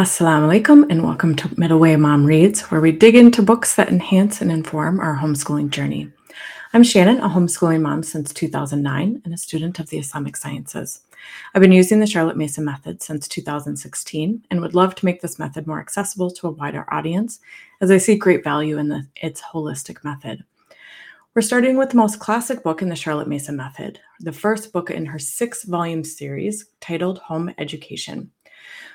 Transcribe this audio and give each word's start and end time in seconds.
Assalamu 0.00 0.48
alaikum 0.48 0.86
and 0.88 1.04
welcome 1.04 1.36
to 1.36 1.48
Middleway 1.48 2.00
Mom 2.00 2.24
Reads, 2.24 2.62
where 2.70 2.80
we 2.80 2.90
dig 2.90 3.14
into 3.14 3.42
books 3.42 3.74
that 3.74 3.90
enhance 3.90 4.40
and 4.40 4.50
inform 4.50 4.98
our 4.98 5.18
homeschooling 5.18 5.68
journey. 5.68 6.10
I'm 6.72 6.82
Shannen, 6.82 7.18
a 7.18 7.28
homeschooling 7.28 7.82
mom 7.82 8.02
since 8.02 8.32
2009 8.32 9.20
and 9.22 9.34
a 9.34 9.36
student 9.36 9.78
of 9.78 9.90
the 9.90 9.98
Islamic 9.98 10.38
sciences. 10.38 11.02
I've 11.54 11.60
been 11.60 11.70
using 11.70 12.00
the 12.00 12.06
Charlotte 12.06 12.38
Mason 12.38 12.64
method 12.64 13.02
since 13.02 13.28
2016 13.28 14.46
and 14.50 14.60
would 14.62 14.74
love 14.74 14.94
to 14.94 15.04
make 15.04 15.20
this 15.20 15.38
method 15.38 15.66
more 15.66 15.80
accessible 15.80 16.30
to 16.30 16.46
a 16.46 16.52
wider 16.52 16.86
audience 16.90 17.38
as 17.82 17.90
I 17.90 17.98
see 17.98 18.16
great 18.16 18.42
value 18.42 18.78
in 18.78 18.88
the, 18.88 19.06
its 19.16 19.42
holistic 19.42 20.02
method. 20.02 20.42
We're 21.34 21.42
starting 21.42 21.76
with 21.76 21.90
the 21.90 21.98
most 21.98 22.20
classic 22.20 22.62
book 22.62 22.80
in 22.80 22.88
the 22.88 22.96
Charlotte 22.96 23.28
Mason 23.28 23.54
method, 23.54 24.00
the 24.20 24.32
first 24.32 24.72
book 24.72 24.90
in 24.90 25.04
her 25.04 25.18
six 25.18 25.64
volume 25.64 26.04
series 26.04 26.70
titled 26.80 27.18
Home 27.18 27.52
Education. 27.58 28.30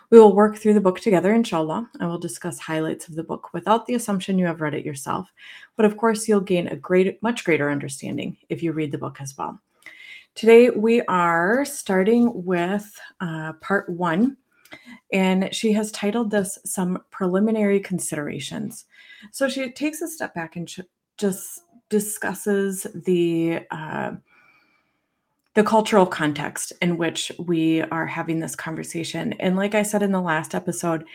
We 0.09 0.19
will 0.19 0.35
work 0.35 0.57
through 0.57 0.75
the 0.75 0.81
book 0.81 0.99
together, 0.99 1.33
inshallah. 1.33 1.89
I 1.99 2.05
will 2.05 2.19
discuss 2.19 2.59
highlights 2.59 3.07
of 3.07 3.15
the 3.15 3.23
book 3.23 3.53
without 3.53 3.85
the 3.85 3.95
assumption 3.95 4.37
you 4.37 4.45
have 4.45 4.61
read 4.61 4.73
it 4.73 4.85
yourself. 4.85 5.31
But 5.75 5.85
of 5.85 5.97
course, 5.97 6.27
you'll 6.27 6.41
gain 6.41 6.67
a 6.67 6.75
great, 6.75 7.21
much 7.23 7.43
greater 7.43 7.71
understanding 7.71 8.37
if 8.49 8.61
you 8.61 8.71
read 8.71 8.91
the 8.91 8.97
book 8.97 9.17
as 9.19 9.35
well. 9.37 9.59
Today, 10.35 10.69
we 10.69 11.01
are 11.03 11.65
starting 11.65 12.45
with 12.45 12.99
uh, 13.21 13.53
part 13.61 13.89
one, 13.89 14.37
and 15.13 15.53
she 15.55 15.71
has 15.71 15.91
titled 15.91 16.29
this 16.29 16.59
Some 16.65 17.01
Preliminary 17.09 17.79
Considerations. 17.79 18.85
So 19.31 19.47
she 19.47 19.71
takes 19.71 20.01
a 20.01 20.07
step 20.07 20.35
back 20.35 20.55
and 20.55 20.69
just 21.17 21.61
discusses 21.89 22.85
the 22.93 23.61
uh, 23.71 24.11
the 25.55 25.63
cultural 25.63 26.05
context 26.05 26.73
in 26.81 26.97
which 26.97 27.31
we 27.39 27.81
are 27.81 28.05
having 28.05 28.39
this 28.39 28.55
conversation. 28.55 29.33
And 29.33 29.55
like 29.55 29.73
I 29.73 29.83
said 29.83 30.03
in 30.03 30.11
the 30.11 30.21
last 30.21 30.53
episode, 30.53 31.05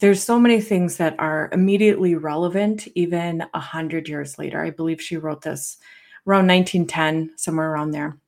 there's 0.00 0.22
so 0.22 0.38
many 0.38 0.60
things 0.60 0.98
that 0.98 1.14
are 1.18 1.48
immediately 1.52 2.14
relevant 2.14 2.86
even 2.94 3.44
a 3.54 3.60
hundred 3.60 4.08
years 4.08 4.38
later. 4.38 4.62
I 4.62 4.70
believe 4.70 5.00
she 5.00 5.16
wrote 5.16 5.42
this 5.42 5.78
around 6.26 6.46
1910, 6.46 7.36
somewhere 7.36 7.70
around 7.70 7.92
there. 7.92 8.18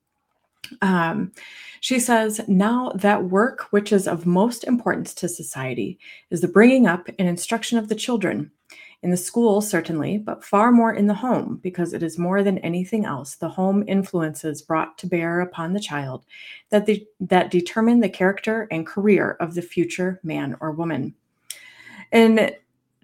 Um, 0.81 1.33
she 1.81 2.00
says, 2.00 2.41
Now 2.48 2.93
that 2.95 3.25
work 3.25 3.67
which 3.71 3.93
is 3.93 4.09
of 4.09 4.27
most 4.27 4.65
importance 4.65 5.12
to 5.15 5.28
society 5.28 5.98
is 6.31 6.41
the 6.41 6.48
bringing 6.48 6.87
up 6.87 7.09
and 7.19 7.28
instruction 7.28 7.78
of 7.78 7.89
the 7.89 7.95
children, 7.95 8.50
in 9.03 9.11
the 9.11 9.17
school, 9.17 9.61
certainly, 9.61 10.19
but 10.19 10.45
far 10.45 10.73
more 10.73 10.93
in 10.93 11.07
the 11.07 11.15
home, 11.15 11.61
because 11.63 11.93
it 11.93 12.03
is 12.03 12.19
more 12.19 12.43
than 12.43 12.59
anything 12.59 13.05
else 13.05 13.37
the 13.37 13.49
home 13.49 13.85
influences 13.87 14.63
brought 14.63 14.99
to 14.99 15.07
bear 15.07 15.41
upon 15.41 15.73
the 15.73 15.81
child 15.81 16.25
that, 16.71 16.87
the, 16.87 17.07
that 17.21 17.51
determine 17.51 18.01
the 18.01 18.09
character 18.09 18.67
and 18.71 18.87
career 18.87 19.37
of 19.39 19.55
the 19.55 19.63
future 19.63 20.19
man 20.23 20.57
or 20.61 20.73
woman. 20.73 21.15
And 22.11 22.55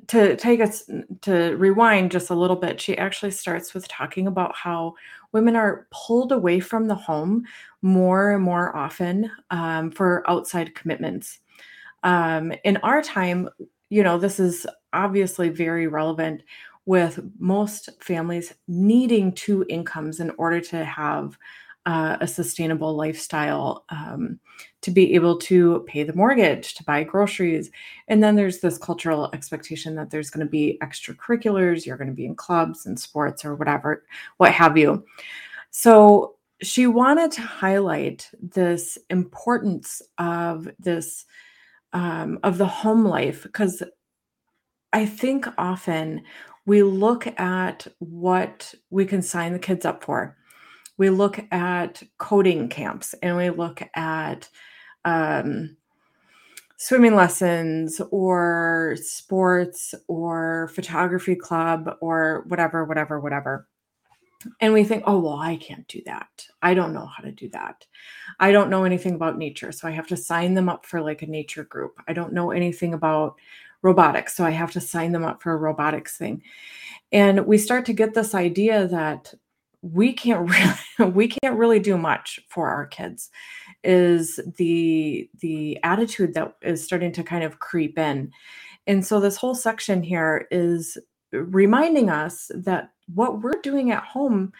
to 0.08 0.36
take 0.36 0.60
us 0.60 0.90
to 1.22 1.56
rewind 1.56 2.10
just 2.10 2.30
a 2.30 2.34
little 2.34 2.56
bit, 2.56 2.80
she 2.80 2.98
actually 2.98 3.30
starts 3.30 3.72
with 3.72 3.86
talking 3.88 4.26
about 4.26 4.54
how 4.56 4.94
women 5.32 5.56
are 5.56 5.86
pulled 5.90 6.32
away 6.32 6.60
from 6.60 6.88
the 6.88 6.94
home 6.94 7.44
more 7.82 8.32
and 8.32 8.42
more 8.42 8.76
often 8.76 9.30
um, 9.50 9.90
for 9.90 10.28
outside 10.28 10.74
commitments. 10.74 11.38
Um, 12.02 12.52
in 12.64 12.78
our 12.78 13.02
time, 13.02 13.48
you 13.88 14.02
know, 14.02 14.18
this 14.18 14.40
is 14.40 14.66
obviously 14.92 15.48
very 15.48 15.86
relevant 15.86 16.42
with 16.84 17.20
most 17.38 17.90
families 18.00 18.54
needing 18.66 19.32
two 19.32 19.64
incomes 19.68 20.20
in 20.20 20.30
order 20.38 20.60
to 20.60 20.84
have 20.84 21.38
uh, 21.86 22.16
a 22.20 22.26
sustainable 22.26 22.94
lifestyle, 22.94 23.84
um, 23.88 24.38
to 24.80 24.90
be 24.90 25.14
able 25.14 25.36
to 25.36 25.84
pay 25.88 26.04
the 26.04 26.12
mortgage, 26.12 26.74
to 26.74 26.84
buy 26.84 27.02
groceries. 27.02 27.70
And 28.06 28.22
then 28.22 28.36
there's 28.36 28.60
this 28.60 28.78
cultural 28.78 29.30
expectation 29.32 29.96
that 29.96 30.10
there's 30.10 30.30
going 30.30 30.46
to 30.46 30.50
be 30.50 30.78
extracurriculars, 30.80 31.84
you're 31.84 31.96
going 31.96 32.08
to 32.08 32.14
be 32.14 32.26
in 32.26 32.36
clubs 32.36 32.86
and 32.86 32.98
sports 32.98 33.44
or 33.44 33.56
whatever, 33.56 34.04
what 34.36 34.52
have 34.52 34.76
you. 34.76 35.04
So 35.70 36.36
she 36.62 36.86
wanted 36.86 37.32
to 37.32 37.42
highlight 37.42 38.30
this 38.40 38.96
importance 39.10 40.02
of 40.18 40.68
this, 40.78 41.26
um, 41.92 42.38
of 42.44 42.58
the 42.58 42.66
home 42.66 43.04
life, 43.04 43.42
because 43.42 43.82
I 44.92 45.06
think 45.06 45.46
often 45.58 46.22
we 46.66 46.82
look 46.82 47.26
at 47.40 47.86
what 47.98 48.74
we 48.90 49.04
can 49.04 49.22
sign 49.22 49.52
the 49.52 49.58
kids 49.58 49.84
up 49.84 50.04
for. 50.04 50.36
We 50.98 51.10
look 51.10 51.44
at 51.50 52.02
coding 52.18 52.68
camps 52.68 53.14
and 53.22 53.36
we 53.36 53.50
look 53.50 53.82
at 53.94 54.48
um, 55.04 55.76
swimming 56.76 57.14
lessons 57.14 58.00
or 58.10 58.96
sports 59.00 59.94
or 60.08 60.70
photography 60.74 61.34
club 61.34 61.96
or 62.00 62.44
whatever, 62.48 62.84
whatever, 62.84 63.18
whatever. 63.18 63.66
And 64.60 64.72
we 64.72 64.84
think, 64.84 65.04
oh, 65.06 65.20
well, 65.20 65.36
I 65.36 65.56
can't 65.56 65.86
do 65.86 66.02
that. 66.06 66.46
I 66.62 66.74
don't 66.74 66.92
know 66.92 67.06
how 67.06 67.22
to 67.22 67.30
do 67.32 67.48
that. 67.50 67.86
I 68.40 68.50
don't 68.50 68.70
know 68.70 68.84
anything 68.84 69.14
about 69.14 69.38
nature. 69.38 69.70
So 69.72 69.86
I 69.86 69.92
have 69.92 70.08
to 70.08 70.16
sign 70.16 70.54
them 70.54 70.68
up 70.68 70.84
for 70.84 71.00
like 71.00 71.22
a 71.22 71.26
nature 71.26 71.64
group. 71.64 71.94
I 72.08 72.12
don't 72.12 72.32
know 72.32 72.50
anything 72.50 72.94
about 72.94 73.36
robotics. 73.82 74.36
So 74.36 74.44
I 74.44 74.50
have 74.50 74.72
to 74.72 74.80
sign 74.80 75.12
them 75.12 75.24
up 75.24 75.42
for 75.42 75.52
a 75.52 75.56
robotics 75.56 76.16
thing. 76.16 76.42
And 77.10 77.46
we 77.46 77.58
start 77.58 77.84
to 77.86 77.92
get 77.92 78.14
this 78.14 78.34
idea 78.34 78.86
that 78.88 79.34
we 79.82 80.12
can't 80.12 80.48
really 80.98 81.12
we 81.12 81.28
can't 81.28 81.58
really 81.58 81.80
do 81.80 81.98
much 81.98 82.40
for 82.48 82.68
our 82.68 82.86
kids 82.86 83.30
is 83.84 84.40
the 84.56 85.28
the 85.40 85.78
attitude 85.82 86.34
that 86.34 86.54
is 86.62 86.82
starting 86.82 87.12
to 87.12 87.22
kind 87.22 87.44
of 87.44 87.58
creep 87.58 87.98
in 87.98 88.30
and 88.86 89.04
so 89.04 89.20
this 89.20 89.36
whole 89.36 89.54
section 89.54 90.02
here 90.02 90.46
is 90.50 90.96
reminding 91.32 92.10
us 92.10 92.50
that 92.54 92.90
what 93.14 93.42
we're 93.42 93.60
doing 93.62 93.90
at 93.90 94.04
home 94.04 94.52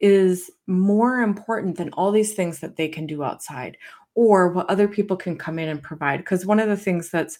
is 0.00 0.50
more 0.66 1.20
important 1.20 1.76
than 1.76 1.90
all 1.90 2.10
these 2.10 2.32
things 2.32 2.60
that 2.60 2.76
they 2.76 2.88
can 2.88 3.06
do 3.06 3.22
outside 3.22 3.76
or 4.14 4.48
what 4.48 4.68
other 4.70 4.88
people 4.88 5.16
can 5.16 5.36
come 5.36 5.58
in 5.58 5.68
and 5.68 5.82
provide 5.82 6.18
because 6.18 6.46
one 6.46 6.58
of 6.58 6.68
the 6.68 6.76
things 6.76 7.10
that's 7.10 7.38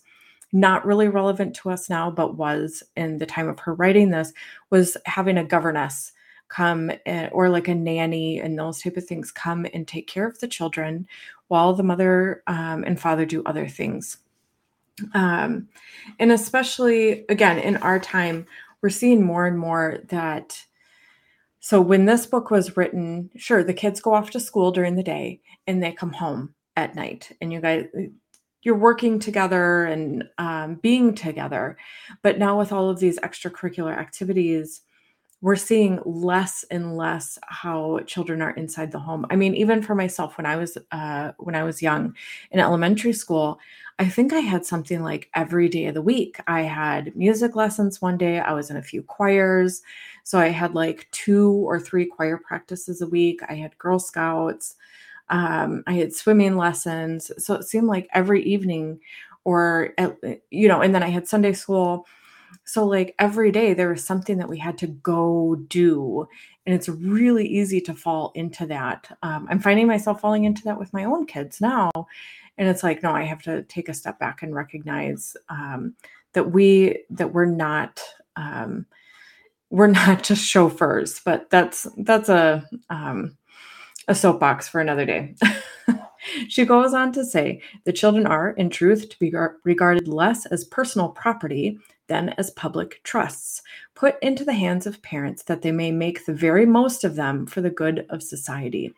not 0.53 0.85
really 0.85 1.09
relevant 1.09 1.55
to 1.57 1.71
us 1.71 1.89
now, 1.89 2.11
but 2.11 2.37
was 2.37 2.83
in 2.97 3.19
the 3.19 3.27
time 3.27 3.49
of 3.49 3.59
her 3.61 3.75
writing 3.75 4.11
this, 4.11 4.33
was 4.71 4.97
having 5.07 5.39
a 5.39 5.45
governess 5.45 6.13
come 6.49 6.91
in, 7.07 7.29
or 7.33 7.49
like 7.49 7.69
a 7.69 7.75
nanny 7.75 8.41
and 8.41 8.59
those 8.59 8.83
type 8.83 8.97
of 8.97 9.05
things 9.05 9.31
come 9.31 9.67
and 9.73 9.87
take 9.87 10.09
care 10.09 10.27
of 10.27 10.39
the 10.41 10.49
children 10.49 11.07
while 11.49 11.73
the 11.73 11.83
mother 11.83 12.43
um, 12.47 12.85
and 12.85 13.01
father 13.01 13.25
do 13.25 13.43
other 13.47 13.69
things. 13.69 14.19
Um, 15.15 15.69
and 16.19 16.33
especially, 16.33 17.25
again, 17.29 17.59
in 17.59 17.77
our 17.79 17.99
time, 17.99 18.47
we're 18.83 18.91
seeing 18.91 19.25
more 19.25 19.47
and 19.47 19.59
more 19.59 19.99
that. 20.09 20.61
So 21.61 21.81
when 21.81 22.07
this 22.07 22.27
book 22.27 22.51
was 22.51 22.77
written, 22.77 23.31
sure, 23.37 23.63
the 23.63 23.75
kids 23.75 24.01
go 24.01 24.15
off 24.15 24.31
to 24.31 24.41
school 24.41 24.73
during 24.73 24.97
the 24.97 25.03
day 25.03 25.41
and 25.67 25.83
they 25.83 25.93
come 25.93 26.13
home 26.13 26.55
at 26.77 26.95
night 26.95 27.31
and 27.41 27.53
you 27.53 27.61
guys 27.61 27.87
you're 28.63 28.77
working 28.77 29.19
together 29.19 29.85
and 29.85 30.25
um, 30.39 30.75
being 30.77 31.15
together. 31.15 31.77
But 32.23 32.39
now 32.39 32.59
with 32.59 32.73
all 32.73 32.91
of 32.91 33.01
these 33.01 33.19
extracurricular 33.21 33.97
activities, 33.97 34.83
we're 35.43 35.57
seeing 35.57 36.01
less 36.05 36.65
and 36.71 36.97
less 36.97 37.39
how 37.45 38.01
children 38.07 38.43
are 38.43 38.51
inside 38.51 38.93
the 38.93 38.99
home. 38.99 39.25
I 39.31 39.37
mean, 39.37 39.55
even 39.55 39.83
for 39.83 39.95
myself, 39.95 40.37
when 40.37 40.45
I 40.45 40.57
was 40.57 40.77
uh, 40.93 41.33
when 41.39 41.55
I 41.55 41.63
was 41.63 41.81
young 41.81 42.15
in 42.51 42.61
elementary 42.61 43.15
school, 43.15 43.59
I 43.99 44.07
think 44.09 44.33
I 44.35 44.41
had 44.41 44.67
something 44.67 45.03
like 45.03 45.31
every 45.35 45.69
day 45.69 45.87
of 45.87 45.95
the 45.95 46.03
week. 46.03 46.41
I 46.47 46.63
had 46.63 47.17
music 47.17 47.57
lessons 47.57 48.03
one 48.03 48.19
day. 48.19 48.39
I 48.39 48.53
was 48.53 48.71
in 48.71 48.77
a 48.77 48.83
few 48.83 49.03
choirs, 49.03 49.81
so 50.25 50.39
I 50.39 50.49
had 50.49 50.75
like 50.75 51.09
two 51.11 51.53
or 51.53 51.81
three 51.81 52.05
choir 52.05 52.37
practices 52.37 53.01
a 53.01 53.07
week. 53.07 53.41
I 53.49 53.55
had 53.55 53.79
Girl 53.79 53.99
Scouts. 53.99 54.77
Um, 55.31 55.83
I 55.87 55.95
had 55.95 56.13
swimming 56.13 56.57
lessons. 56.57 57.31
So 57.39 57.55
it 57.55 57.65
seemed 57.65 57.87
like 57.87 58.09
every 58.13 58.43
evening, 58.43 59.01
or, 59.45 59.95
at, 59.97 60.17
you 60.51 60.69
know, 60.69 60.81
and 60.81 60.95
then 60.95 61.03
I 61.03 61.09
had 61.09 61.27
Sunday 61.27 61.53
school. 61.53 62.07
So, 62.65 62.85
like 62.85 63.15
every 63.19 63.51
day, 63.53 63.75
there 63.75 63.89
was 63.89 64.05
something 64.05 64.39
that 64.39 64.49
we 64.49 64.59
had 64.59 64.77
to 64.79 64.87
go 64.87 65.57
do. 65.69 66.29
And 66.67 66.75
it's 66.75 66.89
really 66.89 67.47
easy 67.47 67.81
to 67.83 67.95
fall 67.95 68.33
into 68.35 68.67
that. 68.67 69.17
Um, 69.23 69.47
I'm 69.51 69.61
finding 69.61 69.87
myself 69.87 70.21
falling 70.21 70.45
into 70.45 70.63
that 70.65 70.79
with 70.79 70.93
my 70.93 71.05
own 71.05 71.27
kids 71.27 71.61
now. 71.61 71.91
And 72.59 72.69
it's 72.69 72.83
like, 72.83 73.03
no, 73.03 73.13
I 73.13 73.25
have 73.25 73.43
to 73.43 73.63
take 73.63 73.89
a 73.89 73.95
step 73.95 74.19
back 74.19 74.43
and 74.43 74.55
recognize 74.55 75.37
um, 75.49 75.95
that 76.35 76.53
we, 76.53 77.05
that 77.11 77.33
we're 77.33 77.47
not, 77.47 78.03
um, 78.37 78.87
we're 79.71 79.87
not 79.89 80.23
just 80.23 80.45
chauffeurs, 80.45 81.21
but 81.25 81.49
that's, 81.51 81.87
that's 81.97 82.29
a, 82.29 82.69
um, 82.91 83.37
a 84.09 84.15
soapbox 84.15 84.69
for 84.69 84.81
another 84.81 85.05
day. 85.05 85.35
she 86.49 86.65
goes 86.65 86.95
on 86.95 87.13
to 87.13 87.25
say 87.25 87.63
the 87.85 87.93
children 87.93 88.27
are, 88.27 88.51
in 88.51 88.71
truth, 88.71 89.09
to 89.11 89.19
be 89.19 89.33
regarded 89.65 90.09
less 90.09 90.47
as 90.47 90.65
personal 90.65 91.09
property 91.09 91.79
than 92.09 92.31
as 92.31 92.51
public 92.51 93.01
trusts, 93.05 93.63
put 93.95 94.17
into 94.21 94.45
the 94.45 94.53
hands 94.53 94.87
of 94.87 95.01
parents 95.03 95.45
that 95.45 95.63
they 95.63 95.73
may 95.73 95.93
make 95.93 96.27
the 96.27 96.35
very 96.35 96.67
most 96.67 97.05
of 97.05 97.15
them 97.15 97.47
for 97.47 97.61
the 97.61 97.71
good 97.71 98.05
of 98.11 98.23
society. 98.23 98.93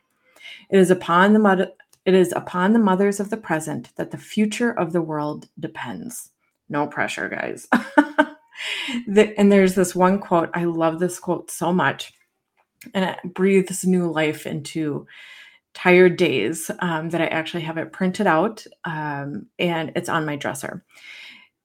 It 0.70 0.78
is 0.78 0.90
upon 0.90 1.32
the 1.32 1.38
mother 1.38 1.68
It 2.04 2.14
is 2.14 2.32
upon 2.32 2.72
the 2.72 2.78
mothers 2.78 3.20
of 3.20 3.30
the 3.30 3.36
present 3.36 3.94
that 3.96 4.10
the 4.10 4.18
future 4.18 4.72
of 4.72 4.92
the 4.92 5.02
world 5.02 5.48
depends. 5.60 6.30
No 6.68 6.86
pressure, 6.86 7.28
guys. 7.28 7.68
the, 9.06 9.34
and 9.38 9.52
there's 9.52 9.74
this 9.74 9.94
one 9.94 10.18
quote. 10.18 10.50
I 10.54 10.64
love 10.64 10.98
this 10.98 11.18
quote 11.18 11.50
so 11.50 11.72
much. 11.72 12.12
And 12.94 13.04
it 13.04 13.34
breathes 13.34 13.84
new 13.84 14.10
life 14.10 14.46
into 14.46 15.06
tired 15.74 16.16
days 16.16 16.70
um, 16.80 17.10
that 17.10 17.20
I 17.20 17.26
actually 17.26 17.62
have 17.62 17.78
it 17.78 17.92
printed 17.92 18.26
out 18.26 18.64
um, 18.84 19.46
and 19.58 19.92
it's 19.96 20.08
on 20.08 20.26
my 20.26 20.36
dresser. 20.36 20.84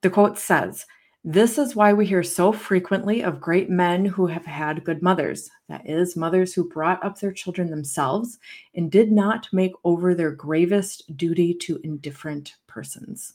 The 0.02 0.10
quote 0.10 0.38
says, 0.38 0.86
This 1.24 1.58
is 1.58 1.76
why 1.76 1.94
we 1.94 2.06
hear 2.06 2.24
so 2.24 2.52
frequently 2.52 3.24
of 3.24 3.42
great 3.42 3.70
men 3.70 4.06
who 4.06 4.28
have 4.28 4.46
had 4.46 4.84
good 4.84 5.02
mothers. 5.02 5.50
That 5.68 5.88
is, 5.90 6.16
mothers 6.16 6.54
who 6.54 6.70
brought 6.70 7.04
up 7.04 7.20
their 7.20 7.34
children 7.34 7.70
themselves 7.70 8.38
and 8.76 8.92
did 8.92 9.12
not 9.12 9.50
make 9.52 9.74
over 9.84 10.16
their 10.16 10.32
gravest 10.32 11.18
duty 11.18 11.54
to 11.56 11.80
indifferent 11.84 12.56
persons. 12.68 13.34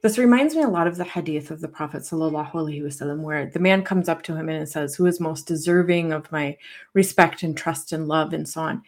This 0.00 0.16
reminds 0.16 0.54
me 0.54 0.62
a 0.62 0.68
lot 0.68 0.86
of 0.86 0.96
the 0.96 1.04
hadith 1.04 1.50
of 1.50 1.60
the 1.60 1.66
Prophet 1.66 2.02
wasallam, 2.02 3.20
where 3.22 3.46
the 3.46 3.58
man 3.58 3.82
comes 3.82 4.08
up 4.08 4.22
to 4.22 4.36
him 4.36 4.48
and 4.48 4.68
says, 4.68 4.94
Who 4.94 5.06
is 5.06 5.18
most 5.18 5.48
deserving 5.48 6.12
of 6.12 6.30
my 6.30 6.56
respect 6.94 7.42
and 7.42 7.56
trust 7.56 7.92
and 7.92 8.06
love, 8.06 8.32
and 8.32 8.48
so 8.48 8.60
on. 8.60 8.82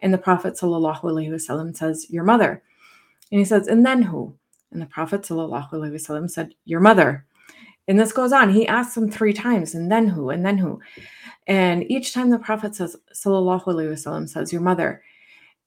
And 0.00 0.12
the 0.12 0.18
Prophet 0.18 0.54
wasallam 0.54 1.76
says, 1.76 2.06
Your 2.08 2.24
mother. 2.24 2.62
And 3.30 3.38
he 3.38 3.44
says, 3.44 3.66
And 3.66 3.84
then 3.84 4.02
who? 4.02 4.34
And 4.70 4.80
the 4.80 4.86
Prophet 4.86 5.22
wasallam 5.22 6.30
said, 6.30 6.54
Your 6.64 6.80
mother. 6.80 7.26
And 7.86 8.00
this 8.00 8.12
goes 8.12 8.32
on. 8.32 8.50
He 8.50 8.66
asks 8.66 8.96
him 8.96 9.10
three 9.10 9.34
times, 9.34 9.74
and 9.74 9.92
then 9.92 10.08
who? 10.08 10.30
And 10.30 10.46
then 10.46 10.56
who? 10.56 10.80
And 11.46 11.90
each 11.90 12.14
time 12.14 12.30
the 12.30 12.38
Prophet 12.38 12.74
says, 12.74 12.96
Sallallahu 13.12 13.64
Alaihi 13.64 13.92
Wasallam 13.92 14.28
says, 14.28 14.52
Your 14.52 14.62
mother. 14.62 15.02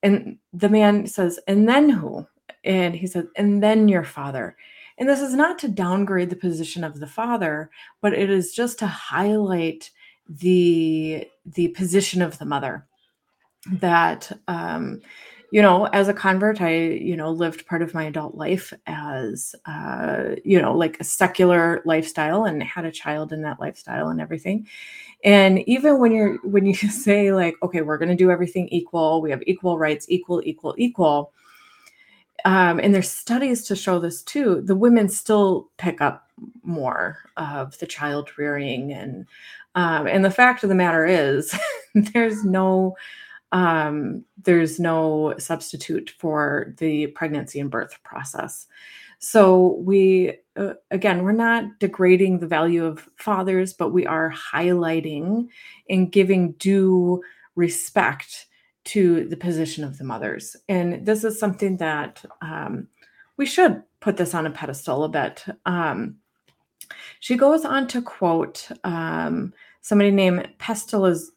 And 0.02 0.38
the 0.54 0.70
man 0.70 1.06
says, 1.06 1.40
And 1.48 1.70
then 1.70 1.90
who? 1.90 2.26
And 2.64 2.96
he 2.96 3.06
says, 3.06 3.26
And 3.36 3.62
then 3.62 3.88
your 3.88 4.04
father. 4.04 4.56
And 4.98 5.08
this 5.08 5.22
is 5.22 5.34
not 5.34 5.60
to 5.60 5.68
downgrade 5.68 6.30
the 6.30 6.36
position 6.36 6.84
of 6.84 7.00
the 7.00 7.08
father, 7.08 7.70
but 8.02 8.14
it 8.14 8.30
is 8.30 8.54
just 8.54 8.80
to 8.80 8.88
highlight 8.88 9.92
the 10.28 11.28
the 11.46 11.70
position 11.70 12.22
of 12.22 12.38
the 12.38 12.46
mother. 12.46 12.86
That 13.72 14.32
um, 14.48 15.02
you 15.52 15.62
know, 15.62 15.86
as 15.86 16.08
a 16.08 16.14
convert, 16.14 16.62
I 16.62 16.76
you 16.78 17.16
know 17.16 17.32
lived 17.32 17.68
part 17.68 17.82
of 17.82 17.94
my 17.94 18.06
adult 18.06 18.36
life 18.36 18.74
as 18.88 19.56
uh, 19.66 20.36
you 20.44 20.62
know 20.62 20.76
like 20.76 21.00
a 21.00 21.04
secular 21.04 21.82
lifestyle 21.86 22.46
and 22.46 22.62
had 22.64 22.86
a 22.86 22.92
child 22.92 23.32
in 23.32 23.44
that 23.44 23.60
lifestyle 23.60 24.10
and 24.10 24.20
everything. 24.20 24.68
And 25.24 25.60
even 25.68 26.00
when 26.00 26.12
you're 26.12 26.38
when 26.44 26.66
you 26.66 26.74
say 26.74 27.32
like, 27.34 27.56
okay, 27.62 27.82
we're 27.82 27.98
going 27.98 28.10
to 28.10 28.16
do 28.16 28.32
everything 28.32 28.68
equal, 28.70 29.22
we 29.22 29.32
have 29.32 29.44
equal 29.46 29.78
rights, 29.78 30.08
equal, 30.10 30.42
equal, 30.44 30.76
equal 30.78 31.34
um, 32.46 32.80
and 32.80 32.94
there's 32.94 33.12
studies 33.12 33.64
to 33.66 33.76
show 33.76 34.00
this 34.00 34.22
too 34.24 34.62
the 34.62 34.76
women 34.76 35.10
still 35.10 35.70
pick 35.78 36.02
up 36.02 36.30
more 36.64 37.18
of 37.38 37.78
the 37.80 37.88
child 37.88 38.30
rearing 38.38 38.92
and 38.94 39.26
um, 39.76 40.08
and 40.08 40.26
the 40.26 40.32
fact 40.32 40.64
of 40.64 40.70
the 40.70 40.76
matter 40.76 41.06
is 41.06 41.56
there's 41.96 42.44
no 42.44 42.96
um, 43.52 44.26
there's 44.44 44.80
no 44.80 45.36
substitute 45.38 46.14
for 46.18 46.74
the 46.80 47.08
pregnancy 47.08 47.60
and 47.60 47.72
birth 47.72 47.98
process. 48.04 48.68
So 49.20 49.76
we 49.80 50.34
uh, 50.56 50.74
again 50.92 51.24
we're 51.24 51.32
not 51.32 51.80
degrading 51.80 52.40
the 52.40 52.48
value 52.48 52.86
of 52.86 53.08
fathers 53.16 53.74
but 53.74 53.90
we 53.90 54.06
are 54.06 54.34
highlighting 54.34 55.48
and 55.90 56.12
giving 56.12 56.52
due 56.54 57.22
respect 57.56 58.48
to 58.88 59.26
the 59.26 59.38
position 59.38 59.84
of 59.84 59.98
the 59.98 60.04
mothers. 60.04 60.56
And 60.70 61.06
this 61.06 61.24
is 61.24 61.40
something 61.40 61.78
that 61.78 62.24
um, 62.42 62.88
we 63.36 63.46
should 63.46 63.84
put 64.00 64.18
this 64.18 64.34
on 64.34 64.46
a 64.46 64.52
pedestal 64.52 65.04
a 65.04 65.10
bit. 65.10 65.44
Um, 65.66 66.18
she 67.20 67.36
goes 67.36 67.66
on 67.66 67.88
to 67.88 68.02
quote 68.02 68.70
um, 68.86 69.54
somebody 69.82 70.12
named 70.12 70.48
Pestalozzi, 70.58 71.28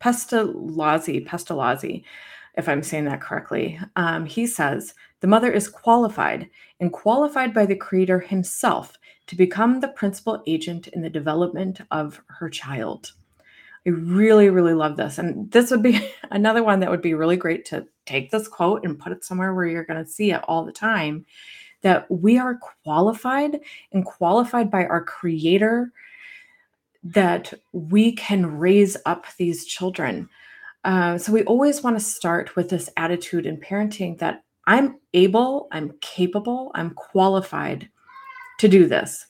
Pestalozzi, 0.00 2.04
if 2.56 2.68
I'm 2.68 2.82
saying 2.82 3.04
that 3.04 3.20
correctly. 3.20 3.78
Um, 3.94 4.26
he 4.26 4.46
says, 4.46 4.94
the 5.20 5.28
mother 5.28 5.52
is 5.52 5.68
qualified 5.68 6.50
and 6.80 6.92
qualified 6.92 7.54
by 7.54 7.64
the 7.64 7.76
creator 7.76 8.18
himself 8.18 8.98
to 9.28 9.36
become 9.36 9.78
the 9.78 9.88
principal 9.88 10.42
agent 10.48 10.88
in 10.88 11.00
the 11.00 11.08
development 11.08 11.80
of 11.92 12.20
her 12.26 12.50
child. 12.50 13.12
I 13.86 13.90
really, 13.90 14.48
really 14.48 14.74
love 14.74 14.96
this. 14.96 15.18
And 15.18 15.50
this 15.50 15.70
would 15.70 15.82
be 15.82 16.08
another 16.30 16.62
one 16.62 16.80
that 16.80 16.90
would 16.90 17.02
be 17.02 17.14
really 17.14 17.36
great 17.36 17.64
to 17.66 17.86
take 18.06 18.30
this 18.30 18.48
quote 18.48 18.84
and 18.84 18.98
put 18.98 19.12
it 19.12 19.24
somewhere 19.24 19.54
where 19.54 19.66
you're 19.66 19.84
going 19.84 20.04
to 20.04 20.10
see 20.10 20.32
it 20.32 20.42
all 20.44 20.64
the 20.64 20.72
time 20.72 21.26
that 21.82 22.08
we 22.10 22.38
are 22.38 22.60
qualified 22.84 23.60
and 23.92 24.04
qualified 24.04 24.70
by 24.70 24.86
our 24.86 25.04
creator 25.04 25.92
that 27.02 27.52
we 27.72 28.12
can 28.12 28.46
raise 28.58 28.96
up 29.06 29.26
these 29.36 29.66
children. 29.66 30.28
Uh, 30.84 31.18
so 31.18 31.32
we 31.32 31.42
always 31.44 31.82
want 31.82 31.98
to 31.98 32.04
start 32.04 32.54
with 32.54 32.68
this 32.68 32.88
attitude 32.96 33.46
in 33.46 33.56
parenting 33.56 34.16
that 34.18 34.44
I'm 34.66 34.98
able, 35.12 35.66
I'm 35.72 35.92
capable, 36.00 36.70
I'm 36.74 36.90
qualified 36.90 37.88
to 38.58 38.68
do 38.68 38.86
this. 38.86 39.26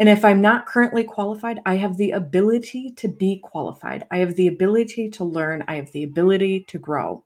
And 0.00 0.08
if 0.08 0.24
I'm 0.24 0.40
not 0.40 0.66
currently 0.66 1.04
qualified, 1.04 1.60
I 1.66 1.76
have 1.76 1.96
the 1.96 2.12
ability 2.12 2.92
to 2.92 3.08
be 3.08 3.38
qualified. 3.38 4.06
I 4.10 4.18
have 4.18 4.34
the 4.34 4.48
ability 4.48 5.10
to 5.10 5.24
learn. 5.24 5.64
I 5.68 5.76
have 5.76 5.90
the 5.92 6.04
ability 6.04 6.64
to 6.68 6.78
grow. 6.78 7.24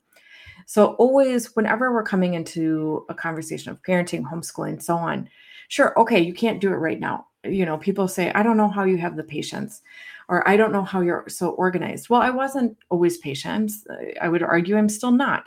So, 0.66 0.94
always, 0.94 1.56
whenever 1.56 1.92
we're 1.92 2.02
coming 2.02 2.34
into 2.34 3.06
a 3.08 3.14
conversation 3.14 3.70
of 3.70 3.82
parenting, 3.82 4.22
homeschooling, 4.22 4.82
so 4.82 4.96
on, 4.96 5.28
sure, 5.68 5.98
okay, 5.98 6.20
you 6.20 6.34
can't 6.34 6.60
do 6.60 6.72
it 6.72 6.76
right 6.76 7.00
now. 7.00 7.26
You 7.44 7.64
know, 7.64 7.78
people 7.78 8.06
say, 8.06 8.30
I 8.32 8.42
don't 8.42 8.56
know 8.58 8.68
how 8.68 8.84
you 8.84 8.98
have 8.98 9.16
the 9.16 9.22
patience, 9.22 9.80
or 10.28 10.46
I 10.46 10.56
don't 10.56 10.72
know 10.72 10.82
how 10.82 11.00
you're 11.00 11.24
so 11.28 11.50
organized. 11.50 12.10
Well, 12.10 12.20
I 12.20 12.30
wasn't 12.30 12.76
always 12.90 13.16
patient. 13.18 13.72
I 14.20 14.28
would 14.28 14.42
argue 14.42 14.76
I'm 14.76 14.90
still 14.90 15.12
not. 15.12 15.46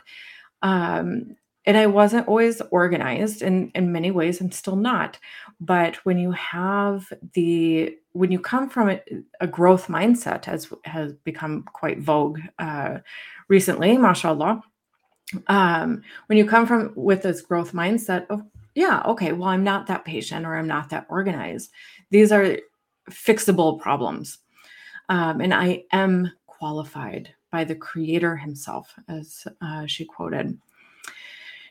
Um, 0.62 1.36
and 1.64 1.76
I 1.76 1.86
wasn't 1.86 2.28
always 2.28 2.60
organized 2.70 3.42
and 3.42 3.70
in 3.74 3.92
many 3.92 4.10
ways 4.10 4.40
I'm 4.40 4.50
still 4.50 4.76
not. 4.76 5.18
But 5.60 5.96
when 6.04 6.18
you 6.18 6.32
have 6.32 7.12
the 7.34 7.96
when 8.12 8.32
you 8.32 8.40
come 8.40 8.68
from 8.68 8.90
a, 8.90 9.00
a 9.40 9.46
growth 9.46 9.86
mindset 9.86 10.48
as 10.48 10.72
has 10.84 11.12
become 11.12 11.64
quite 11.72 12.00
vogue 12.00 12.40
uh, 12.58 12.98
recently, 13.48 13.96
mashallah. 13.96 14.62
Um, 15.46 16.02
when 16.26 16.36
you 16.36 16.44
come 16.44 16.66
from 16.66 16.92
with 16.94 17.22
this 17.22 17.40
growth 17.40 17.72
mindset 17.72 18.26
of 18.28 18.42
yeah, 18.74 19.02
okay, 19.06 19.32
well, 19.32 19.50
I'm 19.50 19.64
not 19.64 19.86
that 19.86 20.04
patient 20.04 20.46
or 20.46 20.56
I'm 20.56 20.66
not 20.66 20.90
that 20.90 21.06
organized. 21.08 21.70
These 22.10 22.32
are 22.32 22.56
fixable 23.10 23.80
problems. 23.80 24.38
Um, 25.08 25.40
and 25.40 25.52
I 25.52 25.84
am 25.92 26.32
qualified 26.46 27.34
by 27.50 27.64
the 27.64 27.74
creator 27.74 28.34
himself, 28.34 28.94
as 29.08 29.46
uh, 29.60 29.84
she 29.86 30.04
quoted. 30.04 30.58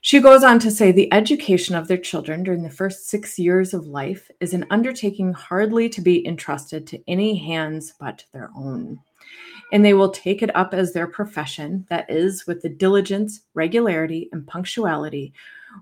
She 0.04 0.20
goes 0.20 0.44
on 0.44 0.58
to 0.60 0.72
say 0.72 0.92
the 0.92 1.12
education 1.14 1.76
of 1.76 1.88
their 1.88 1.98
children 1.98 2.44
during 2.44 2.64
the 2.64 2.72
first 2.72 3.08
six 3.08 3.38
years 3.38 3.74
of 3.74 3.86
life 3.86 4.30
is 4.40 4.54
an 4.54 4.66
undertaking 4.72 5.32
hardly 5.32 5.90
to 5.90 6.02
be 6.02 6.26
entrusted 6.28 6.88
to 6.88 7.02
any 7.08 7.38
hands 7.38 7.94
but 8.00 8.26
their 8.34 8.50
own. 8.56 9.00
And 9.72 9.86
they 9.86 9.94
will 9.94 10.10
take 10.10 10.42
it 10.42 10.54
up 10.56 10.74
as 10.74 10.92
their 10.92 11.08
profession, 11.08 11.86
that 11.90 12.10
is, 12.10 12.46
with 12.48 12.62
the 12.62 12.70
diligence, 12.70 13.42
regularity, 13.54 14.28
and 14.32 14.46
punctuality 14.46 15.34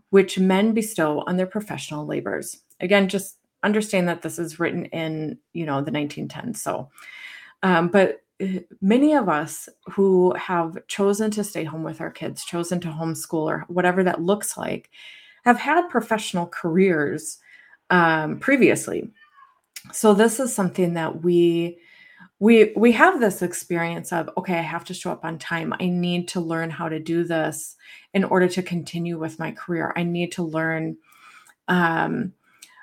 which 0.09 0.37
men 0.37 0.73
bestow 0.73 1.23
on 1.25 1.37
their 1.37 1.47
professional 1.47 2.05
labors. 2.05 2.57
Again, 2.79 3.07
just 3.07 3.37
understand 3.63 4.07
that 4.07 4.21
this 4.21 4.39
is 4.39 4.59
written 4.59 4.85
in, 4.85 5.37
you 5.53 5.65
know, 5.65 5.81
the 5.81 5.91
1910s. 5.91 6.57
So, 6.57 6.89
um, 7.63 7.89
but 7.89 8.21
many 8.81 9.13
of 9.13 9.27
us 9.27 9.67
who 9.91 10.33
have 10.35 10.77
chosen 10.87 11.31
to 11.31 11.43
stay 11.43 11.63
home 11.63 11.83
with 11.83 12.01
our 12.01 12.11
kids, 12.11 12.45
chosen 12.45 12.79
to 12.81 12.87
homeschool 12.87 13.45
or 13.45 13.65
whatever 13.67 14.03
that 14.03 14.21
looks 14.21 14.57
like, 14.57 14.89
have 15.45 15.57
had 15.57 15.89
professional 15.89 16.47
careers 16.47 17.39
um, 17.89 18.39
previously. 18.39 19.09
So 19.91 20.13
this 20.13 20.39
is 20.39 20.53
something 20.53 20.93
that 20.93 21.23
we 21.23 21.79
we 22.39 22.73
we 22.75 22.91
have 22.93 23.19
this 23.19 23.41
experience 23.41 24.13
of 24.13 24.29
okay, 24.37 24.57
I 24.57 24.61
have 24.61 24.85
to 24.85 24.93
show 24.93 25.11
up 25.11 25.25
on 25.25 25.37
time. 25.39 25.73
I 25.79 25.87
need 25.87 26.27
to 26.29 26.39
learn 26.39 26.69
how 26.69 26.87
to 26.87 26.99
do 26.99 27.23
this 27.23 27.75
in 28.13 28.23
order 28.23 28.47
to 28.47 28.63
continue 28.63 29.19
with 29.19 29.39
my 29.39 29.51
career. 29.51 29.93
I 29.95 30.03
need 30.03 30.31
to 30.33 30.43
learn 30.43 30.97
um, 31.67 32.33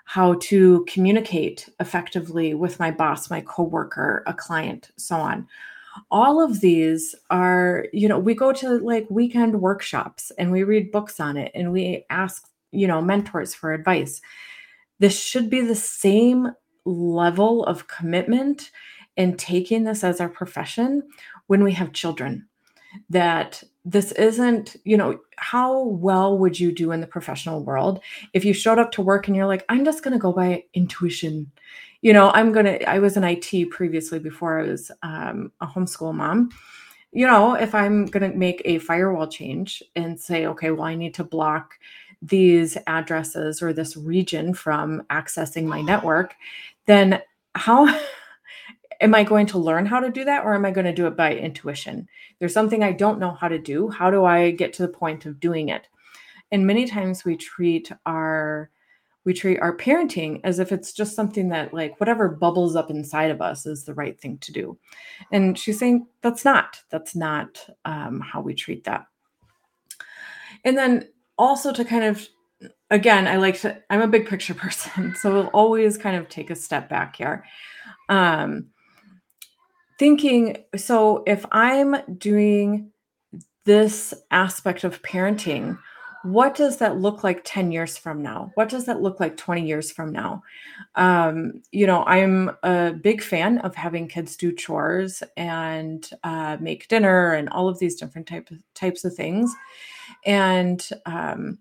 how 0.07 0.35
to 0.35 0.85
communicate 0.89 1.69
effectively 1.81 2.55
with 2.55 2.79
my 2.79 2.93
boss, 2.93 3.29
my 3.29 3.41
coworker, 3.41 4.23
a 4.27 4.33
client, 4.33 4.91
so 4.97 5.17
on. 5.17 5.47
All 6.13 6.41
of 6.41 6.61
these 6.61 7.15
are, 7.31 7.87
you 7.93 8.09
know, 8.09 8.19
we 8.19 8.33
go 8.33 8.53
to 8.53 8.79
like 8.79 9.11
weekend 9.11 9.61
workshops 9.61 10.31
and 10.39 10.53
we 10.53 10.63
read 10.63 10.93
books 10.93 11.19
on 11.19 11.37
it 11.37 11.51
and 11.55 11.73
we 11.73 12.05
ask, 12.09 12.49
you 12.71 12.87
know, 12.87 13.03
mentors 13.03 13.53
for 13.53 13.73
advice. 13.73 14.21
This 15.01 15.21
should 15.21 15.51
be 15.51 15.61
the 15.61 15.75
same 15.75 16.53
level 16.85 17.65
of 17.65 17.89
commitment 17.89 18.71
in 19.17 19.37
taking 19.37 19.83
this 19.83 20.05
as 20.05 20.21
our 20.21 20.29
profession 20.29 21.03
when 21.49 21.65
we 21.65 21.73
have 21.73 21.93
children 21.93 22.47
that 23.11 23.65
this 23.87 24.11
isn't, 24.13 24.75
you 24.83 24.97
know, 24.97 25.21
how 25.37 25.85
well 25.85 26.37
would 26.37 26.59
you 26.59 26.73
do 26.73 26.91
in 26.91 27.01
the 27.01 27.07
professional 27.07 27.63
world 27.63 28.01
if 28.33 28.45
you 28.45 28.53
showed 28.53 28.81
up 28.81 28.91
to 28.91 29.01
work 29.01 29.29
and 29.29 29.37
you're 29.37 29.47
like, 29.47 29.65
I'm 29.69 29.85
just 29.85 30.03
going 30.03 30.13
to 30.13 30.19
go 30.19 30.33
by 30.33 30.65
intuition. 30.75 31.53
You 32.03 32.13
know, 32.13 32.33
I'm 32.33 32.51
going 32.51 32.67
to, 32.67 32.91
I 32.91 32.99
was 32.99 33.17
in 33.17 33.23
IT 33.23 33.71
previously 33.71 34.19
before 34.19 34.59
I 34.59 34.65
was 34.65 34.91
um, 35.05 35.53
a 35.61 35.69
homeschool 35.69 36.13
mom. 36.13 36.51
You 37.13 37.29
know, 37.29 37.55
if 37.55 37.77
I'm 37.77 38.07
going 38.07 38.29
to 38.29 38.37
make 38.37 38.61
a 38.65 38.81
firewall 38.81 39.29
change 39.29 39.85
and 39.95 40.19
say, 40.19 40.47
okay, 40.47 40.73
well, 40.73 40.83
I 40.83 40.97
need 40.97 41.15
to 41.15 41.25
block 41.25 41.79
these 42.21 42.77
addresses 42.89 43.63
or 43.63 43.73
this 43.73 43.97
region 43.97 44.53
from 44.53 45.03
accessing 45.11 45.65
my 45.65 45.81
network, 45.81 46.35
then 46.87 47.23
how 47.55 47.87
am 49.01 49.15
I 49.15 49.25
going 49.25 49.47
to 49.47 49.59
learn 49.59 49.87
how 49.87 50.01
to 50.01 50.11
do 50.11 50.25
that 50.25 50.45
or 50.45 50.55
am 50.55 50.65
I 50.65 50.71
going 50.71 50.87
to 50.87 50.93
do 50.93 51.07
it 51.07 51.17
by 51.17 51.35
intuition? 51.35 52.09
There's 52.39 52.55
something 52.55 52.83
I 52.83 52.93
don't 52.93 53.19
know 53.19 53.33
how 53.33 53.49
to 53.49 53.59
do. 53.59 53.89
How 53.89 54.11
do 54.11 54.25
I 54.25 54.51
get 54.51 54.73
to 54.75 54.83
the 54.83 54.89
point 54.89 55.27
of 55.27 55.41
doing 55.41 55.69
it? 55.69 55.89
And 56.53 56.67
many 56.67 56.87
times 56.87 57.25
we 57.25 57.37
treat 57.37 57.91
our 58.07 58.71
we 59.27 59.35
treat 59.35 59.59
our 59.59 59.77
parenting 59.77 60.41
as 60.45 60.61
if 60.61 60.71
it's 60.71 60.93
just 60.93 61.17
something 61.17 61.49
that 61.49 61.75
like 61.75 61.99
whatever 61.99 62.29
bubbles 62.29 62.77
up 62.77 62.91
inside 62.91 63.31
of 63.33 63.43
us 63.43 63.67
is 63.67 63.83
the 63.85 63.93
right 63.93 64.19
thing 64.19 64.39
to 64.39 64.53
do 64.53 64.79
and 65.33 65.59
she's 65.59 65.79
saying 65.79 66.07
that's 66.23 66.45
not 66.45 66.81
that's 66.91 67.15
not 67.17 67.59
um, 67.85 68.21
how 68.21 68.41
we 68.41 68.55
treat 68.55 68.85
that 68.85 69.07
and 70.65 70.79
then 70.79 71.07
also 71.37 71.73
to 71.73 71.85
kind 71.85 72.05
of 72.05 72.29
again 72.91 73.27
i 73.27 73.37
like 73.37 73.61
to 73.61 73.77
i'm 73.91 74.01
a 74.01 74.07
big 74.07 74.29
picture 74.29 74.55
person 74.65 75.15
so 75.17 75.33
we'll 75.33 75.47
always 75.49 75.99
kind 75.99 76.17
of 76.17 76.29
take 76.29 76.49
a 76.49 76.57
step 76.57 76.89
back 76.89 77.17
here 77.17 77.45
um, 78.09 78.67
thinking 79.99 80.65
so 80.77 81.23
if 81.27 81.45
I'm 81.53 81.97
doing 82.19 82.93
this 83.65 84.15
aspect 84.31 84.85
of 84.85 85.03
parenting, 85.03 85.79
what 86.23 86.57
does 86.57 86.79
that 86.79 86.99
look 86.99 87.23
like 87.23 87.43
10 87.45 87.71
years 87.71 87.97
from 87.97 88.21
now? 88.21 88.51
What 88.55 88.69
does 88.69 88.85
that 88.87 89.01
look 89.01 89.21
like 89.21 89.37
20 89.37 89.65
years 89.65 89.93
from 89.93 90.13
now? 90.13 90.43
Um, 90.97 91.63
you 91.71 91.87
know, 91.87 92.05
I'm 92.05 92.51
a 92.65 92.93
big 92.93 93.23
fan 93.23 93.59
of 93.59 93.77
having 93.77 94.09
kids 94.09 94.37
do 94.37 94.53
chores 94.53 95.23
and 95.37 96.09
uh, 96.25 96.57
make 96.61 96.89
dinner 96.89 97.35
and 97.35 97.49
all 97.51 97.69
of 97.69 97.79
these 97.79 97.95
different 97.95 98.27
type, 98.27 98.49
types 98.75 99.05
of 99.05 99.15
things. 99.15 99.55
And 100.25 100.87
um, 101.07 101.59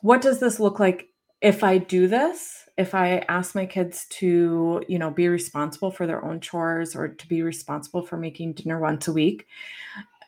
what 0.00 0.20
does 0.20 0.38
this 0.38 0.60
look 0.60 0.78
like 0.78 1.08
if 1.40 1.62
I 1.64 1.78
do 1.78 2.08
this? 2.08 2.68
if 2.78 2.94
I 2.94 3.24
ask 3.28 3.56
my 3.56 3.66
kids 3.66 4.06
to, 4.10 4.82
you 4.86 5.00
know, 5.00 5.10
be 5.10 5.28
responsible 5.28 5.90
for 5.90 6.06
their 6.06 6.24
own 6.24 6.40
chores 6.40 6.94
or 6.94 7.08
to 7.08 7.26
be 7.26 7.42
responsible 7.42 8.02
for 8.02 8.16
making 8.16 8.52
dinner 8.52 8.78
once 8.78 9.08
a 9.08 9.12
week, 9.12 9.48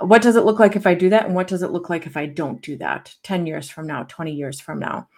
what 0.01 0.21
does 0.21 0.35
it 0.35 0.45
look 0.45 0.59
like 0.59 0.75
if 0.75 0.85
I 0.85 0.95
do 0.95 1.09
that? 1.11 1.27
And 1.27 1.35
what 1.35 1.47
does 1.47 1.63
it 1.63 1.71
look 1.71 1.89
like 1.89 2.07
if 2.07 2.17
I 2.17 2.27
don't 2.27 2.61
do 2.61 2.77
that 2.79 3.15
10 3.23 3.47
years 3.47 3.71
from 3.71 3.87
now, 3.87 4.03
20 4.05 4.33
years 4.33 4.59
from 4.59 4.81
now? 4.81 5.09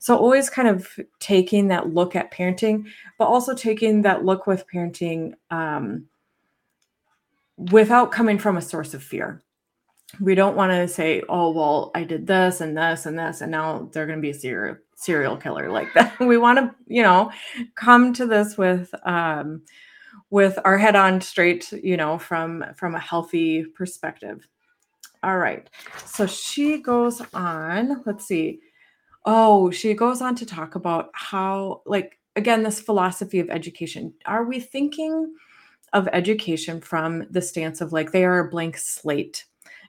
So, 0.00 0.16
always 0.16 0.50
kind 0.50 0.68
of 0.68 0.86
taking 1.18 1.68
that 1.68 1.94
look 1.94 2.14
at 2.14 2.30
parenting, 2.30 2.86
but 3.18 3.26
also 3.26 3.54
taking 3.54 4.02
that 4.02 4.24
look 4.24 4.46
with 4.46 4.66
parenting 4.68 5.32
um, 5.50 6.06
without 7.56 8.12
coming 8.12 8.38
from 8.38 8.58
a 8.58 8.62
source 8.62 8.92
of 8.92 9.02
fear. 9.02 9.40
We 10.20 10.34
don't 10.34 10.56
want 10.56 10.72
to 10.72 10.86
say, 10.88 11.22
oh, 11.28 11.52
well, 11.52 11.90
I 11.94 12.04
did 12.04 12.26
this 12.26 12.60
and 12.60 12.76
this 12.76 13.06
and 13.06 13.18
this, 13.18 13.40
and 13.40 13.50
now 13.50 13.88
they're 13.92 14.06
going 14.06 14.18
to 14.18 14.22
be 14.22 14.30
a 14.30 14.34
serial 14.34 14.76
serial 15.02 15.36
killer 15.36 15.70
like 15.70 15.92
that. 15.94 16.18
we 16.20 16.38
want 16.38 16.58
to, 16.58 16.74
you 16.86 17.02
know, 17.02 17.30
come 17.74 18.12
to 18.14 18.26
this 18.26 18.56
with 18.56 18.92
um 19.04 19.62
with 20.30 20.58
our 20.64 20.78
head 20.78 20.96
on 20.96 21.20
straight, 21.20 21.70
you 21.72 21.96
know, 21.96 22.18
from 22.18 22.64
from 22.76 22.94
a 22.94 23.00
healthy 23.00 23.64
perspective. 23.64 24.46
All 25.22 25.38
right. 25.38 25.68
So 26.04 26.26
she 26.26 26.78
goes 26.78 27.22
on, 27.32 28.02
let's 28.06 28.26
see. 28.26 28.60
Oh, 29.24 29.70
she 29.70 29.94
goes 29.94 30.20
on 30.20 30.34
to 30.36 30.46
talk 30.46 30.74
about 30.74 31.10
how 31.12 31.82
like 31.86 32.18
again 32.34 32.62
this 32.62 32.80
philosophy 32.80 33.38
of 33.38 33.50
education. 33.50 34.14
Are 34.26 34.44
we 34.44 34.58
thinking 34.58 35.34
of 35.92 36.08
education 36.12 36.80
from 36.80 37.24
the 37.30 37.42
stance 37.42 37.80
of 37.80 37.92
like 37.92 38.12
they 38.12 38.24
are 38.24 38.38
a 38.40 38.50
blank 38.50 38.78
slate 38.78 39.44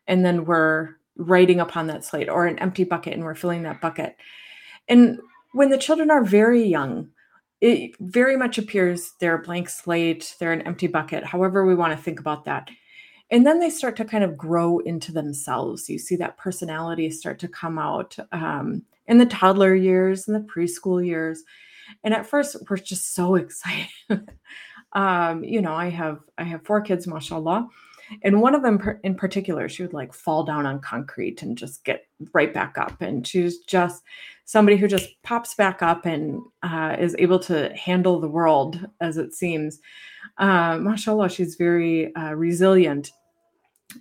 and 0.07 0.25
then 0.25 0.45
we're 0.45 0.89
writing 1.15 1.59
upon 1.59 1.87
that 1.87 2.03
slate 2.03 2.29
or 2.29 2.45
an 2.45 2.59
empty 2.59 2.83
bucket 2.83 3.13
and 3.13 3.23
we're 3.23 3.35
filling 3.35 3.63
that 3.63 3.79
bucket 3.79 4.17
and 4.87 5.19
when 5.53 5.69
the 5.69 5.77
children 5.77 6.11
are 6.11 6.23
very 6.23 6.63
young, 6.63 7.09
it 7.61 7.95
very 7.99 8.35
much 8.35 8.57
appears 8.57 9.13
they're 9.19 9.37
a 9.37 9.41
blank 9.41 9.69
slate, 9.69 10.35
they're 10.39 10.51
an 10.51 10.63
empty 10.63 10.87
bucket, 10.87 11.23
however 11.23 11.65
we 11.65 11.75
want 11.75 11.95
to 11.97 12.03
think 12.03 12.19
about 12.19 12.45
that. 12.45 12.69
And 13.31 13.47
then 13.47 13.59
they 13.59 13.69
start 13.69 13.95
to 13.97 14.05
kind 14.05 14.23
of 14.23 14.37
grow 14.37 14.79
into 14.79 15.11
themselves. 15.11 15.89
You 15.89 15.97
see 15.97 16.15
that 16.17 16.37
personality 16.37 17.09
start 17.09 17.39
to 17.39 17.47
come 17.47 17.79
out 17.79 18.17
um, 18.31 18.83
in 19.07 19.17
the 19.17 19.25
toddler 19.25 19.73
years 19.73 20.27
and 20.27 20.35
the 20.35 20.47
preschool 20.53 21.05
years. 21.05 21.43
And 22.03 22.13
at 22.13 22.27
first, 22.27 22.57
we're 22.69 22.77
just 22.77 23.15
so 23.15 23.35
excited. 23.43 23.87
um, 24.91 25.43
you 25.43 25.61
know, 25.61 25.73
I 25.73 25.89
have 25.89 26.19
I 26.37 26.43
have 26.43 26.65
four 26.65 26.81
kids, 26.81 27.07
mashallah, 27.07 27.67
and 28.21 28.41
one 28.41 28.55
of 28.55 28.61
them 28.61 28.99
in 29.03 29.15
particular, 29.15 29.67
she 29.69 29.83
would 29.83 29.93
like 29.93 30.13
fall 30.13 30.43
down 30.43 30.65
on 30.65 30.79
concrete 30.79 31.41
and 31.41 31.57
just 31.57 31.83
get 31.83 32.05
right 32.33 32.53
back 32.53 32.77
up. 32.77 33.01
And 33.01 33.25
she's 33.25 33.59
just 33.59 34.03
somebody 34.45 34.77
who 34.77 34.87
just 34.87 35.09
pops 35.23 35.55
back 35.55 35.81
up 35.81 36.05
and 36.05 36.41
uh, 36.61 36.95
is 36.99 37.15
able 37.19 37.39
to 37.39 37.73
handle 37.75 38.19
the 38.19 38.27
world 38.27 38.85
as 39.01 39.17
it 39.17 39.33
seems. 39.33 39.79
Uh, 40.37 40.77
mashallah, 40.77 41.29
she's 41.29 41.55
very 41.55 42.13
uh, 42.15 42.33
resilient. 42.33 43.11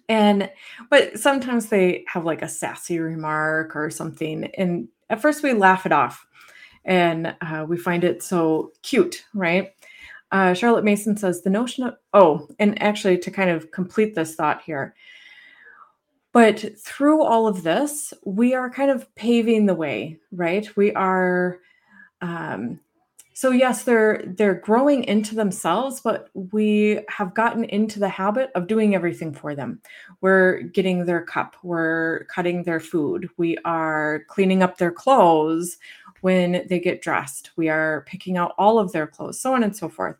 And, 0.09 0.50
but 0.90 1.18
sometimes 1.18 1.66
they 1.66 2.04
have 2.09 2.25
like 2.25 2.42
a 2.42 2.49
sassy 2.49 2.99
remark 2.99 3.76
or 3.76 3.90
something. 3.90 4.50
And 4.56 4.88
at 5.11 5.21
first 5.21 5.42
we 5.42 5.52
laugh 5.52 5.87
it 5.87 5.92
off 5.92 6.26
and 6.85 7.37
uh, 7.40 7.64
we 7.68 7.76
find 7.76 8.02
it 8.02 8.23
so 8.23 8.73
cute, 8.82 9.25
right? 9.35 9.73
Uh, 10.33 10.55
Charlotte 10.55 10.85
Mason 10.85 11.17
says 11.17 11.43
the 11.43 11.51
notion 11.51 11.85
of, 11.85 11.95
oh, 12.15 12.49
and 12.59 12.81
actually 12.83 13.19
to 13.19 13.31
kind 13.31 13.51
of 13.51 13.71
complete 13.71 14.15
this 14.15 14.35
thought 14.35 14.62
here, 14.62 14.95
but 16.33 16.79
through 16.81 17.23
all 17.23 17.47
of 17.47 17.62
this, 17.62 18.15
we 18.25 18.55
are 18.55 18.71
kind 18.71 18.91
of 18.91 19.15
paving 19.15 19.67
the 19.67 19.75
way, 19.75 20.19
right? 20.33 20.75
We 20.75 20.93
are, 20.95 21.59
um, 22.23 22.81
so 23.35 23.51
yes, 23.51 23.85
they're 23.85 24.23
they're 24.27 24.55
growing 24.55 25.05
into 25.05 25.35
themselves, 25.35 26.01
but 26.01 26.29
we 26.35 27.01
have 27.09 27.35
gotten 27.35 27.65
into 27.65 27.99
the 27.99 28.09
habit 28.09 28.51
of 28.55 28.67
doing 28.67 28.95
everything 28.95 29.33
for 29.33 29.55
them. 29.55 29.81
We're 30.21 30.62
getting 30.62 31.05
their 31.05 31.23
cup, 31.23 31.57
we're 31.62 32.25
cutting 32.25 32.62
their 32.62 32.81
food, 32.81 33.29
we 33.37 33.57
are 33.65 34.25
cleaning 34.29 34.62
up 34.62 34.79
their 34.79 34.93
clothes, 34.93 35.79
when 36.23 36.65
they 36.69 36.81
get 36.81 37.03
dressed. 37.03 37.51
We 37.57 37.69
are 37.69 38.05
picking 38.09 38.39
out 38.39 38.55
all 38.57 38.79
of 38.79 38.93
their 38.93 39.07
clothes, 39.07 39.41
so 39.41 39.55
on 39.55 39.62
and 39.62 39.77
so 39.77 39.89
forth. 39.89 40.17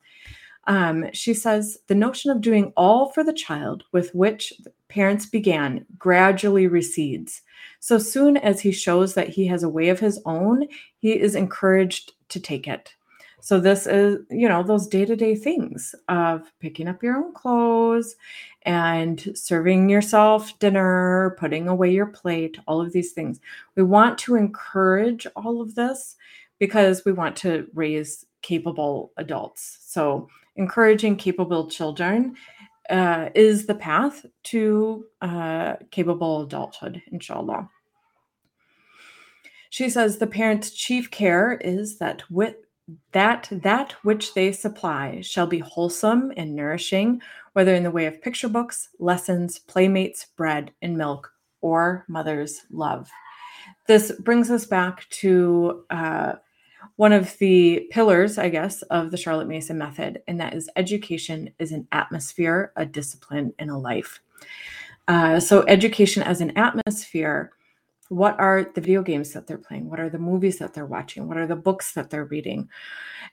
Um, 0.67 1.07
she 1.13 1.35
says 1.35 1.79
the 1.87 1.95
notion 1.95 2.31
of 2.31 2.41
doing 2.41 2.73
all 2.77 3.11
for 3.11 3.25
the 3.25 3.33
child 3.33 3.85
with 3.93 4.15
which 4.15 4.53
parents 4.89 5.27
began 5.27 5.85
gradually 5.99 6.69
recedes. 6.69 7.43
So 7.81 7.99
soon 7.99 8.37
as 8.37 8.61
he 8.61 8.71
shows 8.71 9.15
that 9.15 9.29
he 9.29 9.47
has 9.47 9.63
a 9.63 9.69
way 9.69 9.89
of 9.89 9.99
his 9.99 10.21
own, 10.25 10.69
he 10.99 11.19
is 11.19 11.35
encouraged 11.35 12.13
to 12.29 12.39
take 12.39 12.69
it. 12.69 12.95
So 13.45 13.59
this 13.59 13.89
is, 13.89 14.19
you 14.31 14.49
know, 14.49 14.63
those 14.63 14.87
day-to-day 14.87 15.35
things 15.35 15.97
of 16.09 16.53
picking 16.61 16.87
up 16.87 17.03
your 17.03 17.17
own 17.17 17.35
clothes 17.35 18.15
and 18.63 19.37
serving 19.37 19.89
yourself 19.89 20.57
dinner, 20.61 21.35
putting 21.41 21.67
away 21.67 21.91
your 21.91 22.07
plate, 22.07 22.57
all 22.69 22.81
of 22.81 22.93
these 22.93 23.11
things. 23.11 23.41
We 23.75 23.83
want 23.83 24.17
to 24.19 24.37
encourage 24.37 25.27
all 25.35 25.61
of 25.61 25.75
this 25.75 26.15
because 26.61 27.05
we 27.05 27.11
want 27.11 27.35
to 27.39 27.67
raise 27.75 28.25
capable 28.43 29.11
adults. 29.17 29.79
So 29.81 30.29
encouraging 30.55 31.17
capable 31.17 31.69
children 31.69 32.37
uh, 32.91 33.31
is 33.35 33.67
the 33.67 33.75
path 33.75 34.25
to 34.45 35.05
uh, 35.21 35.75
capable 35.91 36.43
adulthood, 36.43 37.03
inshallah. 37.11 37.69
She 39.71 39.91
says 39.91 40.19
the 40.19 40.29
parent's 40.29 40.71
chief 40.71 41.11
care 41.11 41.55
is 41.55 41.99
that 41.99 42.23
with 42.31 42.55
that 43.13 43.49
that 43.51 43.93
which 44.03 44.35
they 44.35 44.53
supply 44.53 45.21
shall 45.21 45.47
be 45.47 45.59
wholesome 45.59 46.33
and 46.37 46.55
nourishing, 46.55 47.21
whether 47.53 47.75
in 47.75 47.83
the 47.83 47.91
way 47.91 48.07
of 48.07 48.23
picture 48.23 48.49
books, 48.49 48.89
lessons, 48.99 49.59
playmates, 49.59 50.27
bread, 50.37 50.73
and 50.83 50.97
milk, 50.97 51.33
or 51.61 52.05
mother's 52.09 52.63
love. 52.71 53.11
This 53.87 54.13
brings 54.21 54.51
us 54.51 54.65
back 54.65 55.09
to 55.11 55.85
uh, 55.91 56.35
one 56.97 57.13
of 57.13 57.37
the 57.39 57.87
pillars, 57.91 58.39
I 58.39 58.49
guess, 58.49 58.83
of 58.83 59.11
the 59.11 59.17
Charlotte 59.17 59.49
Mason 59.49 59.79
method, 59.79 60.23
and 60.27 60.41
that 60.41 60.55
is 60.55 60.69
education 60.77 61.51
is 61.59 61.73
an 61.73 61.89
atmosphere, 61.93 62.73
a 62.77 62.87
discipline, 62.87 63.53
and 63.59 63.71
a 63.71 63.77
life. 63.77 64.21
Uh, 65.09 65.41
so, 65.41 65.65
education 65.67 66.23
as 66.23 66.41
an 66.41 66.57
atmosphere 66.57 67.53
what 68.13 68.39
are 68.39 68.71
the 68.75 68.81
video 68.81 69.03
games 69.03 69.33
that 69.33 69.47
they're 69.47 69.59
playing 69.59 69.89
what 69.89 70.01
are 70.01 70.11
the 70.11 70.19
movies 70.19 70.59
that 70.59 70.75
they're 70.75 70.87
watching 70.87 71.29
what 71.29 71.37
are 71.37 71.47
the 71.47 71.57
books 71.57 71.93
that 71.93 72.11
they're 72.11 72.27
reading 72.27 72.69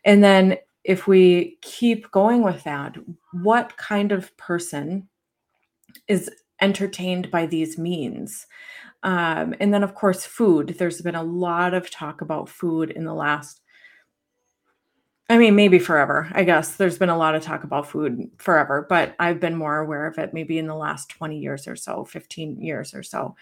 and 0.06 0.24
then 0.24 0.58
if 0.84 1.08
we 1.08 1.58
keep 1.62 2.10
going 2.12 2.42
with 2.42 2.64
that 2.64 2.96
what 3.32 3.76
kind 3.78 4.12
of 4.12 4.36
person 4.38 5.08
is 6.08 6.30
entertained 6.62 7.32
by 7.32 7.46
these 7.46 7.78
means. 7.78 8.48
Um, 9.04 9.56
and 9.60 9.74
then, 9.74 9.84
of 9.84 9.96
course, 9.96 10.26
food. 10.26 10.76
There's 10.78 11.02
been 11.02 11.16
a 11.16 11.24
lot 11.24 11.74
of 11.74 11.90
talk 11.90 12.22
about 12.22 12.50
food 12.50 12.92
in 12.92 13.06
the 13.06 13.14
last, 13.14 13.62
I 15.30 15.38
mean, 15.38 15.56
maybe 15.56 15.80
forever. 15.80 16.30
I 16.34 16.44
guess 16.44 16.76
there's 16.76 16.98
been 16.98 17.10
a 17.10 17.18
lot 17.18 17.36
of 17.36 17.44
talk 17.44 17.64
about 17.64 17.88
food 17.88 18.30
forever, 18.38 18.86
but 18.90 19.16
I've 19.20 19.40
been 19.40 19.56
more 19.56 19.78
aware 19.78 20.06
of 20.06 20.18
it 20.18 20.34
maybe 20.34 20.58
in 20.58 20.68
the 20.68 20.76
last 20.76 21.10
20 21.10 21.38
years 21.38 21.68
or 21.68 21.76
so, 21.76 22.04
15 22.04 22.62
years 22.62 22.94
or 22.94 23.04
so. 23.04 23.36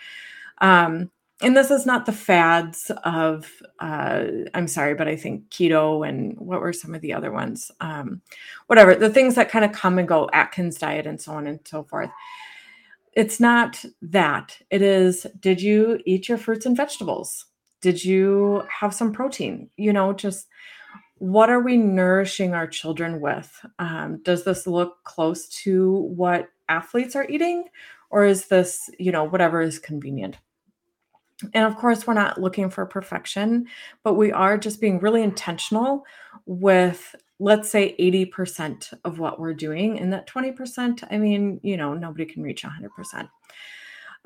Um, 0.59 1.09
and 1.41 1.55
this 1.55 1.69
is 1.69 1.85
not 1.85 2.05
the 2.05 2.11
fads 2.11 2.91
of 3.03 3.51
uh, 3.79 4.23
i'm 4.53 4.67
sorry 4.67 4.95
but 4.95 5.07
i 5.07 5.15
think 5.15 5.47
keto 5.49 6.07
and 6.07 6.37
what 6.37 6.61
were 6.61 6.73
some 6.73 6.95
of 6.95 7.01
the 7.01 7.13
other 7.13 7.31
ones? 7.31 7.71
Um, 7.81 8.21
whatever 8.67 8.95
the 8.95 9.09
things 9.09 9.35
that 9.35 9.49
kind 9.49 9.65
of 9.65 9.71
come 9.71 9.99
and 9.99 10.07
go 10.07 10.29
atkins 10.33 10.77
diet 10.77 11.05
and 11.05 11.21
so 11.21 11.33
on 11.33 11.47
and 11.47 11.59
so 11.65 11.83
forth. 11.83 12.09
It's 13.13 13.39
not 13.39 13.83
that. 14.01 14.57
It 14.69 14.81
is 14.81 15.25
did 15.39 15.61
you 15.61 15.99
eat 16.05 16.29
your 16.29 16.37
fruits 16.37 16.65
and 16.65 16.77
vegetables? 16.77 17.45
Did 17.81 18.03
you 18.03 18.63
have 18.69 18.93
some 18.93 19.11
protein? 19.11 19.69
You 19.77 19.93
know 19.93 20.13
just 20.13 20.47
what 21.19 21.49
are 21.49 21.61
we 21.61 21.77
nourishing 21.77 22.53
our 22.53 22.67
children 22.67 23.19
with? 23.19 23.51
Um, 23.79 24.21
does 24.23 24.43
this 24.43 24.67
look 24.67 25.03
close 25.03 25.47
to 25.63 25.93
what 25.93 26.49
athletes 26.69 27.15
are 27.15 27.27
eating? 27.27 27.65
Or 28.09 28.23
is 28.23 28.47
this 28.47 28.89
you 28.99 29.11
know 29.11 29.25
whatever 29.25 29.61
is 29.61 29.79
convenient 29.79 30.37
and 31.53 31.65
of 31.65 31.75
course, 31.75 32.07
we're 32.07 32.13
not 32.13 32.41
looking 32.41 32.69
for 32.69 32.85
perfection, 32.85 33.67
but 34.03 34.15
we 34.15 34.31
are 34.31 34.57
just 34.57 34.81
being 34.81 34.99
really 34.99 35.21
intentional 35.21 36.03
with, 36.45 37.15
let's 37.39 37.69
say, 37.69 37.95
80% 37.99 38.93
of 39.05 39.19
what 39.19 39.39
we're 39.39 39.53
doing. 39.53 39.99
And 39.99 40.11
that 40.13 40.27
20%, 40.27 41.03
I 41.11 41.17
mean, 41.17 41.59
you 41.61 41.77
know, 41.77 41.93
nobody 41.93 42.25
can 42.25 42.41
reach 42.41 42.63
100%. 42.63 43.29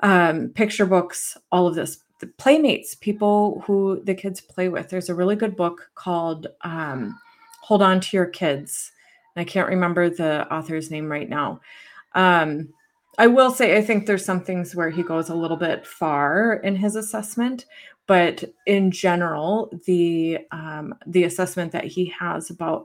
Um, 0.00 0.48
picture 0.50 0.86
books, 0.86 1.36
all 1.50 1.66
of 1.66 1.74
this. 1.74 1.98
The 2.20 2.26
playmates, 2.28 2.94
people 2.94 3.62
who 3.66 4.00
the 4.04 4.14
kids 4.14 4.40
play 4.40 4.68
with. 4.68 4.88
There's 4.88 5.08
a 5.08 5.14
really 5.14 5.36
good 5.36 5.56
book 5.56 5.90
called 5.94 6.46
um, 6.62 7.18
Hold 7.62 7.82
On 7.82 8.00
to 8.00 8.16
Your 8.16 8.26
Kids. 8.26 8.92
And 9.34 9.42
I 9.42 9.44
can't 9.44 9.68
remember 9.68 10.08
the 10.08 10.50
author's 10.52 10.90
name 10.90 11.10
right 11.10 11.28
now. 11.28 11.60
Um, 12.14 12.68
I 13.18 13.26
will 13.26 13.50
say, 13.50 13.76
I 13.76 13.82
think 13.82 14.06
there's 14.06 14.24
some 14.24 14.42
things 14.42 14.74
where 14.74 14.90
he 14.90 15.02
goes 15.02 15.28
a 15.28 15.34
little 15.34 15.56
bit 15.56 15.86
far 15.86 16.54
in 16.54 16.76
his 16.76 16.96
assessment, 16.96 17.66
but 18.06 18.44
in 18.66 18.90
general, 18.90 19.70
the 19.86 20.38
um, 20.50 20.94
the 21.06 21.24
assessment 21.24 21.72
that 21.72 21.84
he 21.84 22.06
has 22.18 22.50
about 22.50 22.84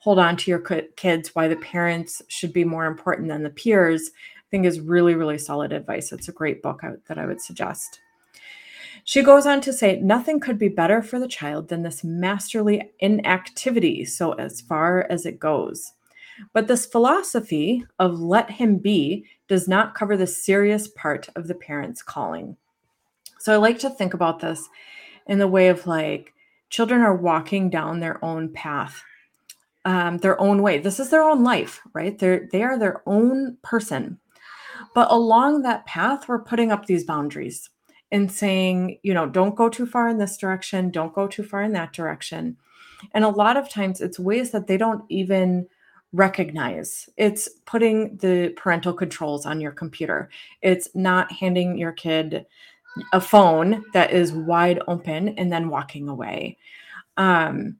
hold 0.00 0.18
on 0.18 0.36
to 0.36 0.50
your 0.50 0.60
kids, 0.60 1.34
why 1.34 1.48
the 1.48 1.56
parents 1.56 2.22
should 2.28 2.52
be 2.52 2.64
more 2.64 2.86
important 2.86 3.28
than 3.28 3.42
the 3.42 3.50
peers, 3.50 4.10
I 4.38 4.46
think 4.50 4.64
is 4.64 4.80
really, 4.80 5.14
really 5.14 5.38
solid 5.38 5.72
advice. 5.72 6.12
It's 6.12 6.28
a 6.28 6.32
great 6.32 6.62
book 6.62 6.82
that 7.08 7.18
I 7.18 7.26
would 7.26 7.40
suggest. 7.40 8.00
She 9.04 9.22
goes 9.22 9.46
on 9.46 9.60
to 9.62 9.72
say, 9.72 9.98
nothing 10.00 10.38
could 10.38 10.58
be 10.58 10.68
better 10.68 11.02
for 11.02 11.18
the 11.18 11.28
child 11.28 11.68
than 11.68 11.82
this 11.82 12.04
masterly 12.04 12.90
inactivity, 13.00 14.04
so 14.04 14.32
as 14.32 14.60
far 14.60 15.06
as 15.10 15.26
it 15.26 15.40
goes. 15.40 15.92
But 16.52 16.68
this 16.68 16.86
philosophy 16.86 17.84
of 17.98 18.20
let 18.20 18.50
him 18.50 18.78
be 18.78 19.24
does 19.48 19.68
not 19.68 19.94
cover 19.94 20.16
the 20.16 20.26
serious 20.26 20.88
part 20.88 21.28
of 21.36 21.48
the 21.48 21.54
parent's 21.54 22.02
calling. 22.02 22.56
So 23.38 23.52
I 23.52 23.56
like 23.56 23.78
to 23.80 23.90
think 23.90 24.14
about 24.14 24.40
this 24.40 24.68
in 25.26 25.38
the 25.38 25.48
way 25.48 25.68
of 25.68 25.86
like 25.86 26.34
children 26.70 27.00
are 27.00 27.14
walking 27.14 27.70
down 27.70 28.00
their 28.00 28.22
own 28.24 28.52
path, 28.52 29.02
um, 29.84 30.18
their 30.18 30.40
own 30.40 30.62
way. 30.62 30.78
This 30.78 31.00
is 31.00 31.10
their 31.10 31.22
own 31.22 31.42
life, 31.42 31.80
right? 31.92 32.18
They're 32.18 32.48
they 32.52 32.62
are 32.62 32.78
their 32.78 33.02
own 33.06 33.56
person. 33.62 34.18
But 34.94 35.10
along 35.10 35.62
that 35.62 35.86
path, 35.86 36.28
we're 36.28 36.38
putting 36.38 36.72
up 36.72 36.86
these 36.86 37.04
boundaries 37.04 37.70
and 38.10 38.30
saying, 38.30 38.98
you 39.02 39.12
know, 39.12 39.26
don't 39.26 39.54
go 39.54 39.68
too 39.68 39.86
far 39.86 40.08
in 40.08 40.18
this 40.18 40.36
direction, 40.36 40.90
don't 40.90 41.14
go 41.14 41.26
too 41.26 41.42
far 41.42 41.62
in 41.62 41.72
that 41.72 41.92
direction. 41.92 42.56
And 43.12 43.24
a 43.24 43.28
lot 43.28 43.56
of 43.56 43.68
times 43.68 44.00
it's 44.00 44.18
ways 44.18 44.50
that 44.50 44.66
they 44.66 44.76
don't 44.76 45.04
even 45.08 45.68
recognize. 46.12 47.08
It's 47.16 47.48
putting 47.66 48.16
the 48.16 48.50
parental 48.56 48.92
controls 48.92 49.46
on 49.46 49.60
your 49.60 49.72
computer. 49.72 50.30
It's 50.62 50.88
not 50.94 51.30
handing 51.32 51.76
your 51.76 51.92
kid 51.92 52.46
a 53.12 53.20
phone 53.20 53.84
that 53.92 54.12
is 54.12 54.32
wide 54.32 54.80
open 54.88 55.28
and 55.30 55.52
then 55.52 55.68
walking 55.68 56.08
away. 56.08 56.56
Um, 57.16 57.76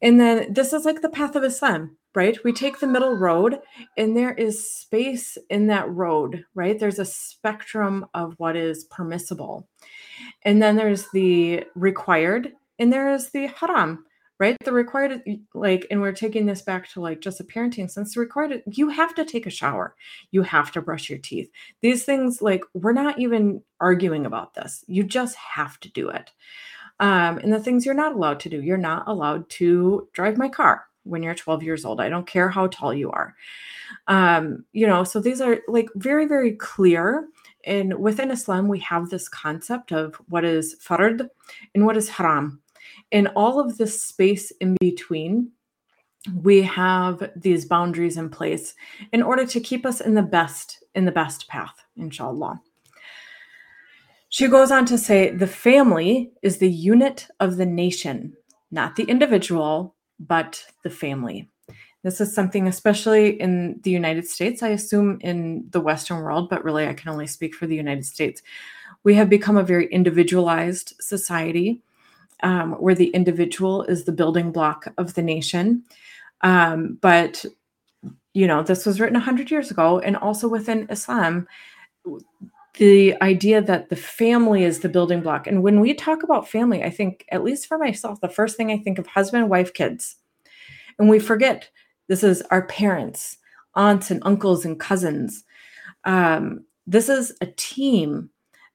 and 0.00 0.20
then 0.20 0.52
this 0.52 0.72
is 0.72 0.84
like 0.84 1.00
the 1.00 1.08
path 1.08 1.36
of 1.36 1.44
Islam, 1.44 1.96
right? 2.14 2.42
We 2.44 2.52
take 2.52 2.78
the 2.78 2.86
middle 2.86 3.14
road 3.14 3.60
and 3.96 4.16
there 4.16 4.32
is 4.32 4.70
space 4.70 5.38
in 5.50 5.68
that 5.68 5.90
road, 5.90 6.44
right? 6.54 6.78
There's 6.78 6.98
a 6.98 7.04
spectrum 7.04 8.06
of 8.14 8.34
what 8.38 8.56
is 8.56 8.84
permissible. 8.84 9.68
And 10.42 10.62
then 10.62 10.76
there's 10.76 11.08
the 11.12 11.64
required 11.74 12.52
and 12.78 12.92
there 12.92 13.12
is 13.12 13.30
the 13.30 13.46
haram 13.46 14.04
right? 14.38 14.56
The 14.64 14.72
required 14.72 15.22
like 15.54 15.86
and 15.90 16.00
we're 16.00 16.12
taking 16.12 16.46
this 16.46 16.62
back 16.62 16.88
to 16.90 17.00
like 17.00 17.20
just 17.20 17.40
a 17.40 17.44
parenting 17.44 17.90
sense 17.90 18.14
the 18.14 18.20
required 18.20 18.62
you 18.66 18.88
have 18.88 19.14
to 19.14 19.24
take 19.24 19.46
a 19.46 19.50
shower. 19.50 19.94
You 20.30 20.42
have 20.42 20.72
to 20.72 20.82
brush 20.82 21.08
your 21.10 21.18
teeth. 21.18 21.50
These 21.80 22.04
things 22.04 22.42
like 22.42 22.64
we're 22.74 22.92
not 22.92 23.18
even 23.18 23.62
arguing 23.80 24.26
about 24.26 24.54
this. 24.54 24.84
You 24.86 25.04
just 25.04 25.36
have 25.36 25.78
to 25.80 25.90
do 25.90 26.08
it. 26.08 26.30
Um, 27.00 27.38
and 27.38 27.52
the 27.52 27.60
things 27.60 27.84
you're 27.84 27.94
not 27.94 28.14
allowed 28.14 28.40
to 28.40 28.48
do 28.48 28.60
you're 28.62 28.78
not 28.78 29.06
allowed 29.06 29.48
to 29.50 30.08
drive 30.12 30.36
my 30.36 30.48
car 30.48 30.86
when 31.04 31.22
you're 31.22 31.34
12 31.34 31.62
years 31.62 31.84
old. 31.84 32.00
I 32.00 32.08
don't 32.08 32.26
care 32.26 32.48
how 32.48 32.68
tall 32.68 32.94
you 32.94 33.10
are. 33.10 33.34
Um, 34.08 34.64
you 34.72 34.86
know 34.86 35.04
so 35.04 35.20
these 35.20 35.40
are 35.40 35.60
like 35.68 35.88
very 35.94 36.26
very 36.26 36.52
clear. 36.52 37.28
And 37.64 38.00
within 38.00 38.32
islam 38.32 38.66
we 38.66 38.80
have 38.80 39.08
this 39.08 39.28
concept 39.28 39.92
of 39.92 40.16
what 40.28 40.44
is 40.44 40.74
fard 40.84 41.28
and 41.74 41.86
what 41.86 41.96
is 41.96 42.08
haram 42.08 42.61
in 43.12 43.26
all 43.28 43.60
of 43.60 43.76
this 43.76 44.02
space 44.02 44.50
in 44.52 44.76
between, 44.80 45.52
we 46.34 46.62
have 46.62 47.30
these 47.36 47.64
boundaries 47.64 48.16
in 48.16 48.30
place 48.30 48.74
in 49.12 49.22
order 49.22 49.44
to 49.44 49.60
keep 49.60 49.84
us 49.84 50.00
in 50.00 50.14
the 50.14 50.22
best 50.22 50.82
in 50.94 51.04
the 51.04 51.12
best 51.12 51.48
path 51.48 51.74
inshallah. 51.96 52.60
She 54.28 54.48
goes 54.48 54.70
on 54.70 54.86
to 54.86 54.96
say 54.96 55.30
the 55.30 55.46
family 55.46 56.32
is 56.42 56.58
the 56.58 56.70
unit 56.70 57.28
of 57.40 57.56
the 57.56 57.66
nation 57.66 58.34
not 58.70 58.96
the 58.96 59.04
individual 59.04 59.94
but 60.20 60.64
the 60.84 60.90
family. 60.90 61.48
This 62.04 62.20
is 62.20 62.34
something 62.34 62.68
especially 62.68 63.40
in 63.40 63.80
the 63.82 63.90
united 63.90 64.26
states 64.28 64.62
i 64.62 64.68
assume 64.68 65.18
in 65.22 65.66
the 65.70 65.80
western 65.80 66.18
world 66.18 66.48
but 66.48 66.64
really 66.64 66.86
i 66.86 66.94
can 66.94 67.10
only 67.10 67.26
speak 67.26 67.54
for 67.54 67.66
the 67.66 67.76
united 67.76 68.06
states. 68.06 68.42
We 69.02 69.14
have 69.14 69.28
become 69.28 69.56
a 69.56 69.64
very 69.64 69.86
individualized 69.92 70.94
society 71.00 71.82
um, 72.42 72.72
where 72.72 72.94
the 72.94 73.08
individual 73.08 73.84
is 73.84 74.04
the 74.04 74.12
building 74.12 74.52
block 74.52 74.86
of 74.98 75.14
the 75.14 75.22
nation. 75.22 75.84
Um, 76.42 76.98
but, 77.00 77.44
you 78.34 78.46
know, 78.46 78.62
this 78.62 78.84
was 78.84 79.00
written 79.00 79.14
100 79.14 79.50
years 79.50 79.70
ago. 79.70 80.00
And 80.00 80.16
also 80.16 80.48
within 80.48 80.86
Islam, 80.90 81.46
the 82.78 83.14
idea 83.22 83.60
that 83.60 83.90
the 83.90 83.96
family 83.96 84.64
is 84.64 84.80
the 84.80 84.88
building 84.88 85.20
block. 85.20 85.46
And 85.46 85.62
when 85.62 85.80
we 85.80 85.94
talk 85.94 86.22
about 86.22 86.48
family, 86.48 86.82
I 86.82 86.90
think, 86.90 87.24
at 87.30 87.44
least 87.44 87.66
for 87.66 87.78
myself, 87.78 88.20
the 88.20 88.28
first 88.28 88.56
thing 88.56 88.70
I 88.70 88.78
think 88.78 88.98
of 88.98 89.06
husband, 89.06 89.50
wife, 89.50 89.74
kids. 89.74 90.16
And 90.98 91.08
we 91.08 91.18
forget 91.18 91.70
this 92.08 92.22
is 92.22 92.42
our 92.50 92.66
parents, 92.66 93.36
aunts, 93.74 94.10
and 94.10 94.22
uncles, 94.24 94.64
and 94.64 94.80
cousins. 94.80 95.44
Um, 96.04 96.64
this 96.86 97.08
is 97.08 97.32
a 97.40 97.46
team 97.46 98.30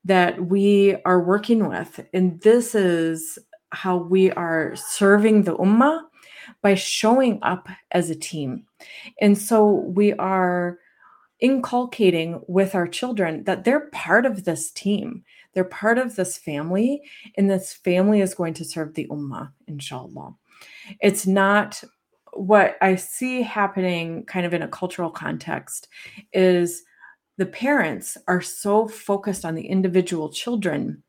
that 0.06 0.46
we 0.46 0.96
are 1.06 1.22
working 1.22 1.68
with. 1.68 2.00
And 2.14 2.40
this 2.42 2.74
is 2.76 3.38
how 3.72 3.98
we 3.98 4.32
are 4.32 4.76
serving 4.76 5.44
the 5.44 5.56
ummah 5.56 6.02
by 6.62 6.76
showing 6.76 7.40
up 7.42 7.68
as 7.92 8.10
a 8.10 8.16
team. 8.16 8.66
And 9.20 9.38
so 9.38 9.66
we 9.66 10.14
are 10.14 10.80
inculcating 11.40 12.42
with 12.48 12.74
our 12.74 12.88
children 12.88 13.44
that 13.44 13.64
they're 13.64 13.90
part 13.92 14.26
of 14.26 14.46
this 14.46 14.72
team. 14.72 15.24
They're 15.54 15.64
part 15.64 15.98
of 15.98 16.16
this 16.16 16.38
family, 16.38 17.02
and 17.36 17.50
this 17.50 17.74
family 17.74 18.22
is 18.22 18.36
going 18.36 18.54
to 18.56 18.66
serve 18.66 18.94
the 18.94 19.08
ummah, 19.08 19.52
inshallah. 19.68 20.36
It's 21.02 21.28
not 21.28 21.84
what 22.34 22.78
I 22.82 22.96
see 22.96 23.42
happening 23.42 24.24
kind 24.26 24.46
of 24.46 24.54
in 24.54 24.62
a 24.62 24.68
cultural 24.68 25.10
context 25.10 25.88
is 26.34 26.84
the 27.38 27.46
parents 27.46 28.18
are 28.28 28.42
so 28.42 28.88
focused 28.88 29.46
on 29.46 29.56
the 29.56 29.68
individual 29.68 30.30
children 30.30 31.04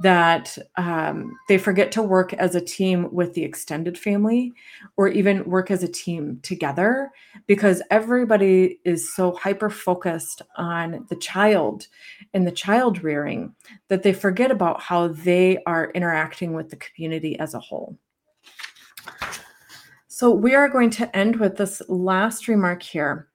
that 0.00 0.58
um, 0.76 1.32
they 1.48 1.56
forget 1.56 1.90
to 1.92 2.02
work 2.02 2.34
as 2.34 2.54
a 2.54 2.60
team 2.60 3.08
with 3.12 3.34
the 3.34 3.42
extended 3.42 3.96
family 3.98 4.52
or 4.96 5.08
even 5.08 5.44
work 5.44 5.70
as 5.70 5.82
a 5.82 5.88
team 5.88 6.38
together 6.42 7.10
because 7.46 7.82
everybody 7.90 8.78
is 8.84 9.14
so 9.14 9.32
hyper 9.32 9.70
focused 9.70 10.42
on 10.56 11.06
the 11.08 11.16
child 11.16 11.86
and 12.34 12.46
the 12.46 12.52
child 12.52 13.02
rearing 13.02 13.54
that 13.88 14.02
they 14.02 14.12
forget 14.12 14.50
about 14.50 14.80
how 14.82 15.08
they 15.08 15.58
are 15.64 15.90
interacting 15.92 16.52
with 16.52 16.68
the 16.68 16.76
community 16.76 17.38
as 17.38 17.54
a 17.54 17.60
whole. 17.60 17.98
So, 20.08 20.30
we 20.30 20.54
are 20.54 20.68
going 20.68 20.88
to 20.90 21.14
end 21.14 21.36
with 21.36 21.58
this 21.58 21.82
last 21.88 22.48
remark 22.48 22.82
here. 22.82 23.28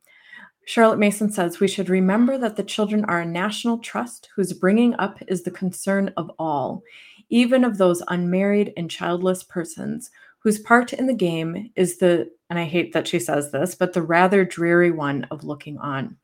Charlotte 0.66 1.00
Mason 1.00 1.32
says 1.32 1.60
we 1.60 1.68
should 1.68 1.90
remember 1.90 2.38
that 2.38 2.56
the 2.56 2.64
children 2.64 3.04
are 3.06 3.22
a 3.22 3.26
national 3.26 3.80
trust 3.80 4.30
whose 4.36 4.54
bringing 4.54 4.94
up 4.96 5.20
is 5.28 5.44
the 5.44 5.52
concern 5.52 6.14
of 6.18 6.32
all, 6.38 6.84
even 7.30 7.64
of 7.64 7.78
those 7.78 8.04
unmarried 8.08 8.74
and 8.78 8.90
childless 8.90 9.44
persons 9.44 10.12
whose 10.40 10.60
part 10.60 10.94
in 10.94 11.08
the 11.08 11.14
game 11.14 11.72
is 11.76 11.98
the, 11.98 12.30
and 12.50 12.58
I 12.58 12.66
hate 12.66 12.94
that 12.94 13.08
she 13.08 13.20
says 13.20 13.52
this, 13.52 13.76
but 13.76 13.94
the 13.94 14.02
rather 14.02 14.44
dreary 14.44 14.92
one 14.92 15.26
of 15.30 15.44
looking 15.44 15.78
on. 15.78 16.18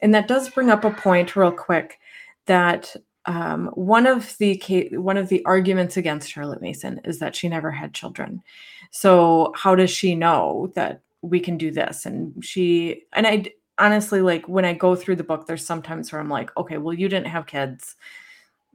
And 0.00 0.14
that 0.14 0.28
does 0.28 0.48
bring 0.48 0.70
up 0.70 0.84
a 0.84 0.90
point 0.90 1.34
real 1.34 1.50
quick 1.50 1.98
that 2.46 2.94
um, 3.26 3.68
one 3.74 4.06
of 4.06 4.36
the 4.38 4.60
one 4.92 5.16
of 5.16 5.28
the 5.28 5.44
arguments 5.44 5.96
against 5.96 6.30
Charlotte 6.30 6.60
Mason 6.60 7.00
is 7.04 7.18
that 7.20 7.36
she 7.36 7.48
never 7.48 7.70
had 7.70 7.94
children. 7.94 8.42
So 8.90 9.52
how 9.56 9.74
does 9.74 9.90
she 9.90 10.14
know 10.14 10.72
that 10.74 11.00
we 11.22 11.40
can 11.40 11.56
do 11.56 11.70
this? 11.70 12.04
And 12.06 12.44
she 12.44 13.04
and 13.12 13.26
I 13.26 13.46
honestly 13.78 14.20
like 14.20 14.46
when 14.48 14.64
I 14.64 14.74
go 14.74 14.94
through 14.94 15.16
the 15.16 15.24
book, 15.24 15.46
there's 15.46 15.64
sometimes 15.64 16.12
where 16.12 16.20
I'm 16.20 16.28
like, 16.28 16.54
okay, 16.56 16.78
well, 16.78 16.94
you 16.94 17.08
didn't 17.08 17.28
have 17.28 17.46
kids. 17.46 17.96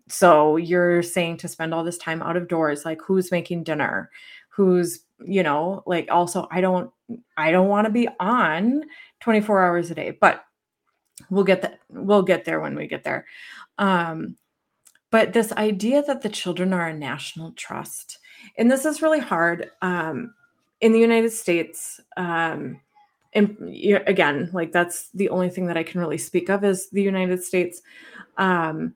So 0.09 0.57
you're 0.57 1.03
saying 1.03 1.37
to 1.37 1.47
spend 1.47 1.73
all 1.73 1.83
this 1.83 1.97
time 1.97 2.21
out 2.21 2.37
of 2.37 2.47
doors, 2.47 2.85
like 2.85 3.01
who's 3.01 3.31
making 3.31 3.63
dinner? 3.63 4.09
Who's, 4.49 5.01
you 5.23 5.43
know, 5.43 5.83
like 5.85 6.09
also 6.09 6.47
I 6.49 6.61
don't 6.61 6.91
I 7.35 7.51
don't 7.51 7.67
want 7.67 7.85
to 7.85 7.91
be 7.91 8.07
on 8.19 8.83
24 9.19 9.61
hours 9.61 9.91
a 9.91 9.95
day, 9.95 10.17
but 10.19 10.43
we'll 11.29 11.43
get 11.43 11.61
that 11.61 11.79
we'll 11.89 12.23
get 12.23 12.45
there 12.45 12.59
when 12.59 12.75
we 12.75 12.87
get 12.87 13.03
there. 13.03 13.25
Um, 13.77 14.37
but 15.11 15.33
this 15.33 15.51
idea 15.53 16.03
that 16.03 16.21
the 16.21 16.29
children 16.29 16.73
are 16.73 16.87
a 16.87 16.93
national 16.93 17.53
trust, 17.53 18.19
and 18.57 18.69
this 18.69 18.85
is 18.85 19.01
really 19.01 19.19
hard. 19.19 19.71
Um, 19.81 20.33
in 20.81 20.91
the 20.91 20.99
United 20.99 21.31
States, 21.31 21.99
um, 22.17 22.79
and 23.33 23.57
again, 24.07 24.49
like 24.53 24.71
that's 24.71 25.09
the 25.09 25.29
only 25.29 25.49
thing 25.49 25.67
that 25.67 25.77
I 25.77 25.83
can 25.83 25.99
really 25.99 26.17
speak 26.17 26.49
of 26.49 26.63
is 26.63 26.89
the 26.89 27.03
United 27.03 27.43
States. 27.43 27.81
Um, 28.37 28.95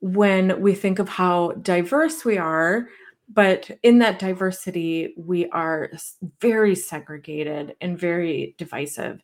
when 0.00 0.60
we 0.62 0.74
think 0.74 0.98
of 0.98 1.08
how 1.08 1.52
diverse 1.52 2.24
we 2.24 2.38
are, 2.38 2.88
but 3.28 3.70
in 3.82 3.98
that 3.98 4.18
diversity, 4.18 5.14
we 5.16 5.48
are 5.50 5.90
very 6.40 6.74
segregated 6.74 7.76
and 7.80 7.98
very 7.98 8.54
divisive. 8.56 9.22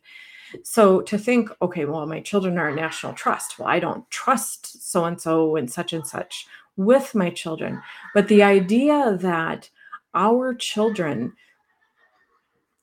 So 0.63 1.01
to 1.01 1.17
think, 1.17 1.49
okay, 1.61 1.85
well, 1.85 2.05
my 2.05 2.21
children 2.21 2.57
are 2.57 2.69
a 2.69 2.75
national 2.75 3.13
trust. 3.13 3.59
Well, 3.59 3.67
I 3.67 3.79
don't 3.79 4.09
trust 4.09 4.89
so 4.89 5.05
and 5.05 5.19
so 5.19 5.55
and 5.55 5.69
such 5.69 5.93
and 5.93 6.07
such 6.07 6.45
with 6.77 7.15
my 7.15 7.29
children. 7.31 7.81
But 8.13 8.27
the 8.27 8.43
idea 8.43 9.17
that 9.19 9.69
our 10.13 10.53
children 10.53 11.33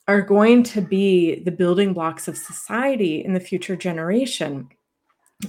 are 0.06 0.20
going 0.20 0.62
to 0.62 0.80
be 0.80 1.42
the 1.44 1.50
building 1.50 1.92
blocks 1.92 2.28
of 2.28 2.36
society 2.36 3.24
in 3.24 3.32
the 3.32 3.40
future 3.40 3.76
generation 3.76 4.68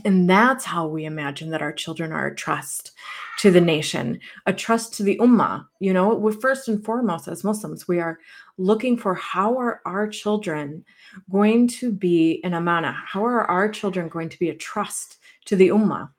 and 0.04 0.30
that's 0.30 0.66
how 0.66 0.88
we 0.88 1.06
imagine 1.06 1.52
that 1.52 1.62
our 1.62 1.72
children 1.72 2.12
are 2.12 2.28
a 2.28 2.36
trust 2.36 2.92
to 3.38 3.52
the 3.52 3.62
nation, 3.62 4.20
a 4.46 4.52
trust 4.52 4.94
to 4.96 5.04
the 5.04 5.18
ummah. 5.18 5.66
You 5.80 5.94
know, 5.94 6.14
we 6.16 6.34
first 6.34 6.68
and 6.68 6.84
foremost, 6.84 7.28
as 7.28 7.44
Muslims, 7.44 7.88
we 7.88 8.00
are 8.00 8.20
looking 8.58 8.98
for 8.98 9.14
how 9.14 9.58
are 9.58 9.82
our 9.86 10.08
children 10.08 10.84
going 11.30 11.68
to 11.68 11.92
be 11.92 12.42
an 12.44 12.56
amana? 12.56 12.92
How 13.06 13.24
are 13.26 13.46
our 13.46 13.70
children 13.70 14.10
going 14.10 14.30
to 14.30 14.40
be 14.40 14.50
a 14.50 14.56
trust 14.56 15.18
to 15.46 15.56
the 15.56 15.70
ummah 15.70 16.10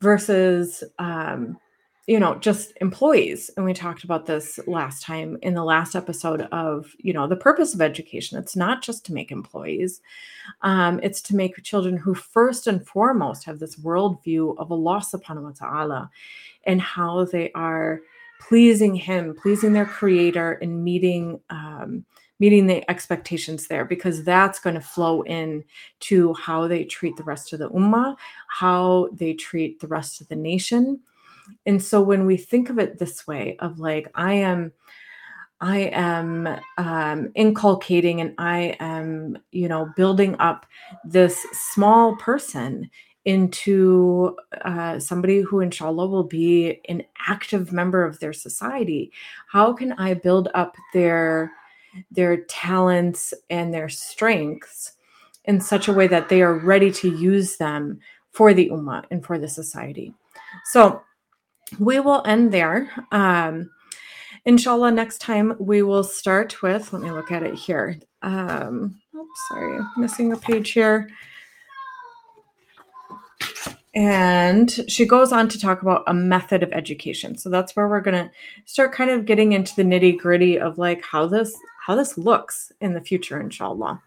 versus 0.00 0.82
um, 0.98 1.56
you 2.10 2.18
know 2.18 2.34
just 2.36 2.72
employees. 2.80 3.50
And 3.56 3.64
we 3.64 3.72
talked 3.72 4.02
about 4.02 4.26
this 4.26 4.58
last 4.66 5.02
time 5.02 5.38
in 5.42 5.54
the 5.54 5.64
last 5.64 5.94
episode 5.94 6.42
of 6.52 6.94
you 6.98 7.12
know 7.12 7.26
the 7.28 7.36
purpose 7.36 7.72
of 7.74 7.80
education. 7.80 8.38
It's 8.38 8.56
not 8.56 8.82
just 8.82 9.06
to 9.06 9.14
make 9.14 9.30
employees 9.30 10.00
um, 10.62 11.00
it's 11.02 11.22
to 11.22 11.36
make 11.36 11.62
children 11.62 11.96
who 11.96 12.14
first 12.14 12.66
and 12.66 12.86
foremost 12.86 13.44
have 13.44 13.58
this 13.58 13.76
worldview 13.76 14.56
of 14.58 14.70
allah 14.70 15.00
subhanahu 15.00 15.42
wa 15.42 15.52
ta'ala 15.52 16.10
and 16.64 16.80
how 16.80 17.24
they 17.24 17.50
are 17.52 18.00
pleasing 18.40 18.94
him 18.94 19.34
pleasing 19.34 19.72
their 19.72 19.86
creator 19.86 20.52
and 20.62 20.82
meeting 20.82 21.40
um, 21.50 22.04
meeting 22.38 22.66
the 22.66 22.88
expectations 22.90 23.66
there 23.66 23.84
because 23.84 24.24
that's 24.24 24.58
going 24.58 24.74
to 24.74 24.80
flow 24.80 25.22
in 25.22 25.62
to 26.00 26.32
how 26.34 26.66
they 26.66 26.84
treat 26.84 27.16
the 27.16 27.24
rest 27.24 27.52
of 27.52 27.58
the 27.58 27.68
ummah 27.70 28.16
how 28.48 29.08
they 29.12 29.34
treat 29.34 29.78
the 29.80 29.88
rest 29.88 30.20
of 30.20 30.28
the 30.28 30.36
nation 30.36 30.98
and 31.66 31.82
so 31.82 32.00
when 32.00 32.26
we 32.26 32.36
think 32.36 32.70
of 32.70 32.78
it 32.78 32.98
this 32.98 33.26
way 33.26 33.56
of 33.60 33.78
like 33.78 34.10
i 34.14 34.32
am 34.32 34.72
i 35.60 35.78
am 35.92 36.48
um, 36.78 37.30
inculcating 37.34 38.20
and 38.20 38.34
i 38.38 38.76
am 38.80 39.36
you 39.52 39.68
know 39.68 39.90
building 39.96 40.36
up 40.38 40.66
this 41.04 41.46
small 41.52 42.16
person 42.16 42.90
into 43.26 44.34
uh, 44.62 44.98
somebody 44.98 45.40
who 45.40 45.60
inshallah 45.60 46.06
will 46.06 46.24
be 46.24 46.80
an 46.88 47.02
active 47.28 47.72
member 47.72 48.04
of 48.04 48.18
their 48.20 48.32
society 48.32 49.12
how 49.48 49.72
can 49.72 49.92
i 49.92 50.14
build 50.14 50.48
up 50.54 50.74
their 50.94 51.52
their 52.10 52.38
talents 52.44 53.34
and 53.50 53.72
their 53.72 53.88
strengths 53.88 54.92
in 55.44 55.60
such 55.60 55.88
a 55.88 55.92
way 55.92 56.06
that 56.06 56.28
they 56.28 56.42
are 56.42 56.58
ready 56.58 56.90
to 56.92 57.16
use 57.16 57.56
them 57.56 57.98
for 58.32 58.54
the 58.54 58.68
ummah 58.70 59.04
and 59.10 59.24
for 59.24 59.38
the 59.38 59.48
society? 59.48 60.14
So 60.66 61.02
we 61.78 62.00
will 62.00 62.22
end 62.26 62.52
there. 62.52 62.90
Um, 63.12 63.70
inshallah, 64.44 64.90
next 64.90 65.18
time 65.18 65.54
we 65.58 65.82
will 65.82 66.04
start 66.04 66.62
with, 66.62 66.92
let 66.92 67.02
me 67.02 67.10
look 67.10 67.30
at 67.30 67.42
it 67.42 67.54
here. 67.54 67.98
Um, 68.22 69.00
oops, 69.14 69.40
sorry, 69.48 69.80
missing 69.96 70.32
a 70.32 70.36
page 70.36 70.72
here. 70.72 71.08
And 73.94 74.70
she 74.88 75.04
goes 75.04 75.32
on 75.32 75.48
to 75.48 75.58
talk 75.58 75.82
about 75.82 76.04
a 76.06 76.14
method 76.14 76.62
of 76.62 76.72
education. 76.72 77.36
So 77.36 77.50
that's 77.50 77.74
where 77.74 77.88
we're 77.88 78.00
going 78.00 78.24
to 78.24 78.30
start 78.64 78.92
kind 78.92 79.10
of 79.10 79.26
getting 79.26 79.52
into 79.52 79.74
the 79.74 79.82
nitty 79.82 80.18
gritty 80.18 80.60
of 80.60 80.78
like 80.78 81.04
how 81.04 81.26
this 81.26 81.56
how 81.86 81.96
this 81.96 82.16
looks 82.16 82.70
in 82.80 82.92
the 82.92 83.00
future, 83.00 83.40
inshallah. 83.40 84.00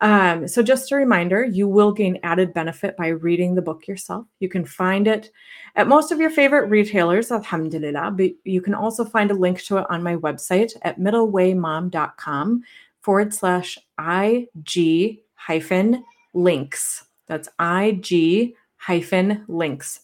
Um, 0.00 0.46
so, 0.46 0.62
just 0.62 0.92
a 0.92 0.96
reminder 0.96 1.44
you 1.44 1.66
will 1.66 1.92
gain 1.92 2.20
added 2.22 2.54
benefit 2.54 2.96
by 2.96 3.08
reading 3.08 3.54
the 3.54 3.62
book 3.62 3.88
yourself. 3.88 4.26
You 4.38 4.48
can 4.48 4.64
find 4.64 5.08
it 5.08 5.30
at 5.74 5.88
most 5.88 6.12
of 6.12 6.20
your 6.20 6.30
favorite 6.30 6.68
retailers, 6.68 7.32
alhamdulillah, 7.32 8.12
but 8.12 8.30
you 8.44 8.60
can 8.60 8.74
also 8.74 9.04
find 9.04 9.30
a 9.30 9.34
link 9.34 9.62
to 9.64 9.78
it 9.78 9.86
on 9.90 10.02
my 10.02 10.16
website 10.16 10.76
at 10.82 11.00
middlewaymom.com 11.00 12.62
forward 13.00 13.34
slash 13.34 13.78
IG 13.98 15.18
hyphen 15.34 16.04
links. 16.32 17.04
That's 17.26 17.48
IG 17.60 18.54
hyphen 18.76 19.44
links. 19.48 20.00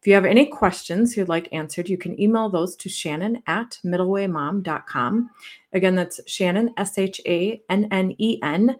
If 0.00 0.08
you 0.08 0.14
have 0.14 0.26
any 0.26 0.44
questions 0.46 1.16
you'd 1.16 1.30
like 1.30 1.48
answered, 1.50 1.88
you 1.88 1.96
can 1.96 2.20
email 2.20 2.50
those 2.50 2.76
to 2.76 2.90
Shannen 2.90 3.42
at 3.46 3.78
middlewaymom.com. 3.84 5.30
Again, 5.72 5.94
that's 5.94 6.20
Shannen, 6.28 6.74
S 6.76 6.98
H 6.98 7.22
A 7.26 7.62
N 7.70 7.88
N 7.90 8.14
E 8.18 8.38
N 8.42 8.76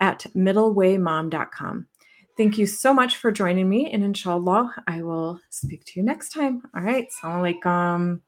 at 0.00 0.26
middlewaymom.com. 0.36 1.86
Thank 2.36 2.56
you 2.56 2.66
so 2.66 2.94
much 2.94 3.16
for 3.16 3.32
joining 3.32 3.68
me, 3.68 3.90
and 3.90 4.04
inshallah, 4.04 4.74
I 4.86 5.02
will 5.02 5.40
speak 5.50 5.84
to 5.86 5.92
you 5.96 6.04
next 6.04 6.28
time. 6.30 6.62
All 6.74 6.82
right, 6.82 7.10
salam 7.10 7.42
alaikum. 7.42 8.20